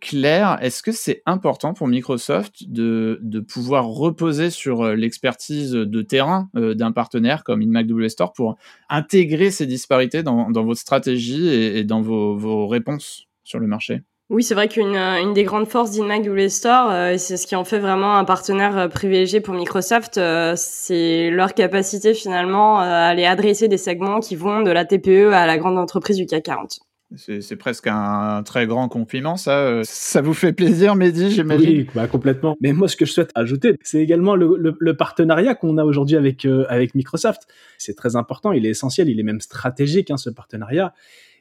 Claire, 0.00 0.58
est-ce 0.60 0.82
que 0.82 0.90
c'est 0.90 1.22
important 1.24 1.72
pour 1.72 1.86
Microsoft 1.86 2.68
de, 2.68 3.20
pouvoir 3.48 3.86
reposer 3.86 4.50
sur 4.50 4.88
l'expertise 4.88 5.70
de 5.70 6.02
terrain 6.02 6.50
d'un 6.54 6.90
partenaire 6.90 7.44
comme 7.44 7.62
InMac 7.62 7.86
Store 8.10 8.32
pour 8.32 8.56
intégrer 8.90 9.52
ces 9.52 9.66
disparités 9.66 10.24
dans, 10.24 10.50
votre 10.50 10.80
stratégie 10.80 11.46
et, 11.48 11.84
dans 11.84 12.02
vos 12.02 12.66
réponses 12.66 13.28
sur 13.48 13.60
le 13.60 13.66
marché? 13.66 14.02
Oui, 14.30 14.42
c'est 14.42 14.54
vrai 14.54 14.68
qu'une 14.68 14.94
euh, 14.94 15.22
une 15.22 15.32
des 15.32 15.44
grandes 15.44 15.68
forces 15.68 15.92
d'InMac 15.92 16.22
Google 16.22 16.50
Store, 16.50 16.90
euh, 16.90 17.14
c'est 17.16 17.38
ce 17.38 17.46
qui 17.46 17.56
en 17.56 17.64
fait 17.64 17.78
vraiment 17.78 18.16
un 18.16 18.24
partenaire 18.24 18.76
euh, 18.76 18.88
privilégié 18.88 19.40
pour 19.40 19.54
Microsoft, 19.54 20.20
c'est 20.56 21.30
leur 21.30 21.54
capacité 21.54 22.12
finalement 22.12 22.78
à 22.78 22.86
aller 22.86 23.24
adresser 23.24 23.68
des 23.68 23.78
segments 23.78 24.20
qui 24.20 24.36
vont 24.36 24.60
de 24.60 24.70
la 24.70 24.84
TPE 24.84 25.32
à 25.32 25.46
la 25.46 25.56
grande 25.56 25.78
entreprise 25.78 26.16
du 26.16 26.26
CAC 26.26 26.42
40. 26.42 26.80
C'est 27.16 27.56
presque 27.56 27.86
un 27.86 28.42
très 28.42 28.66
grand 28.66 28.90
compliment, 28.90 29.38
ça. 29.38 29.80
Ça 29.82 30.20
vous 30.20 30.34
fait 30.34 30.52
plaisir, 30.52 30.94
Mehdi, 30.94 31.30
j'imagine? 31.30 31.78
Oui, 31.78 31.86
bah, 31.94 32.06
complètement. 32.06 32.54
Mais 32.60 32.74
moi, 32.74 32.86
ce 32.86 32.96
que 32.96 33.06
je 33.06 33.12
souhaite 33.12 33.30
ajouter, 33.34 33.78
c'est 33.82 34.02
également 34.02 34.36
le, 34.36 34.76
le, 34.78 34.94
partenariat 34.94 35.54
qu'on 35.54 35.78
a 35.78 35.84
aujourd'hui 35.84 36.16
avec, 36.16 36.46
avec 36.68 36.94
Microsoft. 36.94 37.48
C'est 37.78 37.94
très 37.94 38.14
important, 38.14 38.52
il 38.52 38.66
est 38.66 38.70
essentiel, 38.70 39.08
il 39.08 39.18
est 39.18 39.22
même 39.22 39.40
stratégique, 39.40 40.10
hein, 40.10 40.18
ce 40.18 40.28
partenariat. 40.28 40.92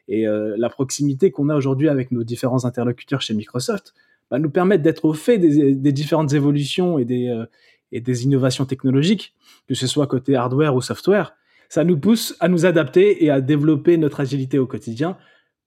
Et 0.07 0.27
euh, 0.27 0.55
la 0.57 0.69
proximité 0.69 1.31
qu'on 1.31 1.49
a 1.49 1.55
aujourd'hui 1.55 1.89
avec 1.89 2.11
nos 2.11 2.23
différents 2.23 2.65
interlocuteurs 2.65 3.21
chez 3.21 3.33
Microsoft 3.33 3.93
bah, 4.31 4.39
nous 4.39 4.49
permet 4.49 4.77
d'être 4.77 5.05
au 5.05 5.13
fait 5.13 5.37
des, 5.37 5.91
différentes 5.91 6.33
évolutions 6.33 6.97
et 6.97 7.05
des, 7.05 7.27
euh, 7.27 7.45
et 7.91 8.01
des 8.01 8.23
innovations 8.23 8.65
technologiques, 8.65 9.33
que 9.67 9.75
ce 9.75 9.87
soit 9.87 10.07
côté 10.07 10.35
hardware 10.35 10.75
ou 10.75 10.81
software. 10.81 11.33
Ça 11.69 11.83
nous 11.83 11.97
pousse 11.97 12.35
à 12.39 12.47
nous 12.47 12.65
adapter 12.65 13.25
et 13.25 13.29
à 13.29 13.41
développer 13.41 13.97
notre 13.97 14.21
agilité 14.21 14.59
au 14.59 14.65
quotidien 14.67 15.17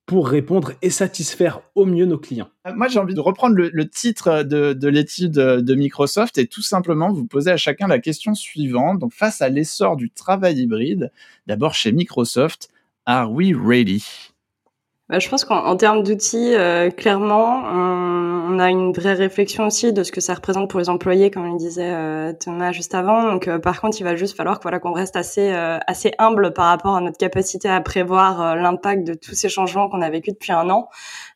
pour 0.07 0.29
répondre 0.29 0.73
et 0.83 0.91
satisfaire 0.91 1.61
au 1.75 1.85
mieux 1.87 2.07
nos 2.07 2.19
clients. 2.19 2.49
Euh, 2.67 2.75
moi, 2.75 2.89
j'ai 2.89 2.99
envie 2.99 3.15
de 3.15 3.21
reprendre 3.21 3.55
le, 3.55 3.71
le 3.73 3.89
titre 3.89 4.43
de, 4.43 4.73
de 4.73 4.89
l'étude 4.89 5.33
de 5.33 5.75
Microsoft 5.75 6.39
et 6.39 6.47
tout 6.47 6.63
simplement 6.63 7.13
vous 7.13 7.27
poser 7.27 7.51
à 7.51 7.59
chacun 7.59 7.87
la 7.87 7.99
question 7.99 8.35
suivante. 8.35 8.99
Donc, 8.99 9.13
face 9.13 9.43
à 9.43 9.51
l'essor 9.51 9.97
du 9.97 10.11
travail 10.11 10.59
hybride, 10.59 11.13
d'abord 11.47 11.75
chez 11.75 11.93
Microsoft, 11.93 12.71
are 13.07 13.31
we 13.31 13.55
ready? 13.55 14.30
Bah, 15.11 15.19
je 15.19 15.29
pense 15.29 15.45
qu'en 15.45 15.77
termes 15.77 16.05
d'outils, 16.05 16.55
euh, 16.55 16.89
clairement, 16.89 17.65
on, 17.67 18.61
a 18.61 18.71
une 18.71 18.93
vraie 18.93 19.15
réflexion 19.15 19.67
aussi 19.67 19.93
de 19.93 20.05
ce 20.05 20.13
que 20.13 20.21
ça 20.21 20.35
représente 20.35 20.71
pour 20.71 20.79
les 20.79 20.89
employés, 20.89 21.33
comme 21.33 21.51
le 21.51 21.59
disait 21.59 21.91
euh, 21.91 22.33
Thomas 22.33 22.71
juste 22.71 22.95
avant. 22.95 23.25
Donc, 23.25 23.49
euh, 23.49 23.59
par 23.59 23.81
contre, 23.81 23.99
il 24.01 24.05
va 24.05 24.15
juste 24.15 24.37
falloir 24.37 24.61
qu'on 24.61 24.93
reste 24.93 25.17
assez, 25.17 25.51
humble 26.19 26.53
par 26.53 26.67
rapport 26.67 26.95
à 26.95 27.01
notre 27.01 27.19
capacité 27.19 27.69
à 27.69 27.81
prévoir 27.81 28.55
l'impact 28.55 29.05
de 29.05 29.15
tous 29.15 29.35
ces 29.35 29.49
changements 29.49 29.89
qu'on 29.89 30.01
a 30.01 30.11
vécu 30.11 30.31
depuis 30.31 30.53
un 30.53 30.71
an. 30.71 30.89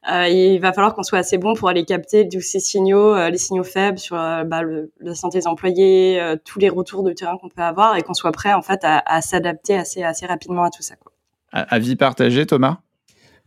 il 0.09 0.59
va 0.61 0.73
falloir 0.73 0.95
qu'on 0.95 1.03
soit 1.03 1.19
assez 1.19 1.39
bon 1.39 1.55
pour 1.55 1.69
aller 1.69 1.85
capter 1.85 2.29
tous 2.29 2.43
ces 2.43 2.61
signaux, 2.61 3.17
les 3.29 3.39
signaux 3.39 3.65
faibles 3.65 3.99
sur 3.99 4.15
bah, 4.17 4.61
la 5.01 5.15
santé 5.17 5.39
des 5.39 5.49
employés, 5.49 6.37
tous 6.45 6.61
les 6.61 6.69
retours 6.69 7.03
de 7.03 7.13
terrain 7.13 7.37
qu'on 7.39 7.49
peut 7.49 7.63
avoir, 7.63 7.97
et 7.97 8.03
qu'on 8.03 8.15
soit 8.15 8.31
prêt 8.31 8.53
en 8.53 8.63
fait 8.63 8.83
à, 8.85 9.21
s'adapter 9.21 9.77
assez, 9.77 10.05
assez 10.05 10.27
rapidement 10.27 10.63
à 10.63 10.71
tout 10.71 10.83
ça. 10.83 10.95
Quoi. 10.95 11.11
Avis 11.51 11.97
partagé, 11.97 12.47
Thomas? 12.47 12.79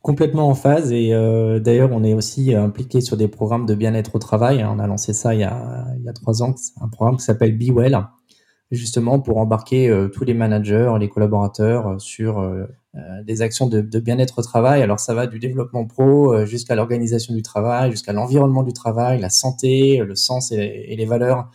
Complètement 0.07 0.47
en 0.47 0.55
phase 0.55 0.93
et 0.93 1.13
euh, 1.13 1.59
d'ailleurs 1.59 1.89
on 1.91 2.01
est 2.01 2.13
aussi 2.13 2.55
impliqué 2.55 3.01
sur 3.01 3.17
des 3.17 3.27
programmes 3.27 3.65
de 3.65 3.75
bien-être 3.75 4.15
au 4.15 4.19
travail. 4.19 4.63
On 4.63 4.79
a 4.79 4.87
lancé 4.87 5.11
ça 5.11 5.35
il 5.35 5.41
y 5.41 5.43
a, 5.43 5.85
trois 6.15 6.41
ans, 6.41 6.55
un 6.79 6.87
programme 6.87 7.17
qui 7.17 7.23
s'appelle 7.23 7.57
Be 7.57 7.75
Well, 7.75 7.99
justement 8.71 9.19
pour 9.19 9.37
embarquer 9.37 9.89
euh, 9.89 10.07
tous 10.07 10.23
les 10.23 10.33
managers, 10.33 10.93
les 10.97 11.09
collaborateurs 11.09 11.87
euh, 11.87 11.99
sur 11.99 12.39
euh, 12.39 12.63
des 13.25 13.41
actions 13.41 13.67
de, 13.67 13.81
bien-être 13.99 14.39
au 14.39 14.43
travail. 14.43 14.81
Alors 14.81 15.01
ça 15.01 15.13
va 15.13 15.27
du 15.27 15.39
développement 15.39 15.85
pro 15.85 16.45
jusqu'à 16.45 16.75
l'organisation 16.75 17.35
du 17.35 17.41
travail, 17.41 17.91
jusqu'à 17.91 18.13
l'environnement 18.13 18.63
du 18.63 18.71
travail, 18.71 19.19
la 19.19 19.29
santé, 19.29 19.97
le 19.97 20.15
sens 20.15 20.53
et, 20.53 20.95
les 20.97 21.05
valeurs. 21.05 21.51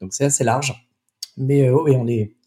Donc 0.00 0.12
c'est 0.12 0.24
assez 0.24 0.42
large, 0.42 0.88
mais 1.36 1.70
oh, 1.70 1.86
et 1.86 1.96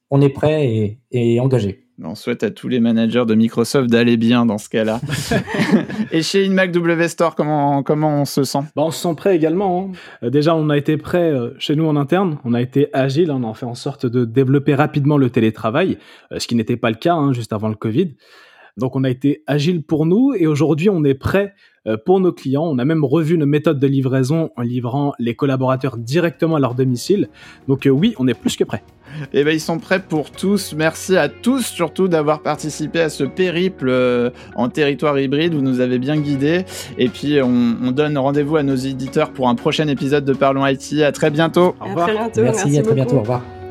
on 0.09 0.21
est 0.21 0.29
prêt 0.29 0.99
et 1.11 1.39
engagé. 1.39 1.84
On 2.03 2.13
souhaite 2.13 2.43
à 2.43 2.51
tous 2.51 2.67
les 2.67 2.81
managers 2.81 3.23
de 3.25 3.35
Microsoft 3.35 3.89
d'aller 3.89 4.17
bien 4.17 4.45
dans 4.45 4.57
ce 4.57 4.67
cas-là. 4.67 4.99
et 6.11 6.21
chez 6.21 6.45
InMac 6.45 6.73
W 6.73 7.07
Store, 7.07 7.35
comment, 7.35 7.83
comment 7.83 8.21
on 8.21 8.25
se 8.25 8.43
sent? 8.43 8.59
Bah, 8.75 8.83
On 8.83 8.91
se 8.91 9.01
sent 9.01 9.15
prêt 9.15 9.33
également. 9.33 9.91
Hein. 9.93 9.97
Euh, 10.23 10.29
déjà, 10.29 10.55
on 10.55 10.69
a 10.69 10.77
été 10.77 10.97
prêt 10.97 11.31
euh, 11.31 11.51
chez 11.57 11.77
nous 11.77 11.85
en 11.85 11.95
interne. 11.95 12.37
On 12.43 12.53
a 12.53 12.61
été 12.61 12.89
agile. 12.91 13.31
On 13.31 13.49
a 13.49 13.53
fait 13.53 13.65
en 13.65 13.75
sorte 13.75 14.05
de 14.05 14.25
développer 14.25 14.75
rapidement 14.75 15.17
le 15.17 15.29
télétravail, 15.29 15.97
euh, 16.33 16.39
ce 16.39 16.47
qui 16.47 16.55
n'était 16.55 16.75
pas 16.75 16.89
le 16.89 16.97
cas 16.97 17.15
hein, 17.15 17.31
juste 17.31 17.53
avant 17.53 17.69
le 17.69 17.75
Covid. 17.75 18.15
Donc, 18.75 18.97
on 18.97 19.05
a 19.05 19.09
été 19.09 19.43
agile 19.47 19.81
pour 19.81 20.05
nous 20.05 20.33
et 20.37 20.47
aujourd'hui, 20.47 20.89
on 20.89 21.05
est 21.05 21.13
prêt 21.13 21.53
pour 22.03 22.19
nos 22.19 22.33
clients. 22.33 22.65
On 22.65 22.77
a 22.77 22.83
même 22.83 23.05
revu 23.05 23.37
nos 23.37 23.45
méthodes 23.45 23.79
de 23.79 23.87
livraison 23.87 24.49
en 24.57 24.63
livrant 24.63 25.13
les 25.17 25.33
collaborateurs 25.33 25.97
directement 25.97 26.57
à 26.57 26.59
leur 26.59 26.75
domicile. 26.75 27.29
Donc, 27.69 27.87
oui, 27.89 28.15
on 28.17 28.27
est 28.27 28.33
plus 28.33 28.57
que 28.57 28.65
prêt. 28.65 28.83
Et 29.33 29.39
eh 29.39 29.43
ben 29.43 29.51
ils 29.53 29.59
sont 29.59 29.79
prêts 29.79 29.99
pour 29.99 30.31
tous. 30.31 30.73
Merci 30.75 31.17
à 31.17 31.29
tous 31.29 31.65
surtout 31.65 32.07
d'avoir 32.07 32.41
participé 32.41 33.01
à 33.01 33.09
ce 33.09 33.23
périple 33.23 33.87
euh, 33.89 34.29
en 34.55 34.69
territoire 34.69 35.19
hybride. 35.19 35.53
Vous 35.53 35.61
nous 35.61 35.79
avez 35.79 35.99
bien 35.99 36.17
guidés. 36.17 36.65
Et 36.97 37.09
puis 37.09 37.41
on, 37.41 37.77
on 37.83 37.91
donne 37.91 38.17
rendez-vous 38.17 38.57
à 38.57 38.63
nos 38.63 38.75
éditeurs 38.75 39.31
pour 39.31 39.49
un 39.49 39.55
prochain 39.55 39.87
épisode 39.87 40.25
de 40.25 40.33
Parlons 40.33 40.65
IT. 40.65 41.01
À 41.01 41.11
très 41.11 41.29
bientôt. 41.29 41.75
Au 41.79 41.85
revoir. 41.85 42.09
À 42.09 42.11
très 42.11 42.17
bientôt. 42.17 42.41
Merci, 42.41 42.63
Merci 42.65 42.79
à 42.79 42.83
très 42.83 42.95
bientôt. 42.95 43.15
Au 43.17 43.21
revoir. 43.21 43.64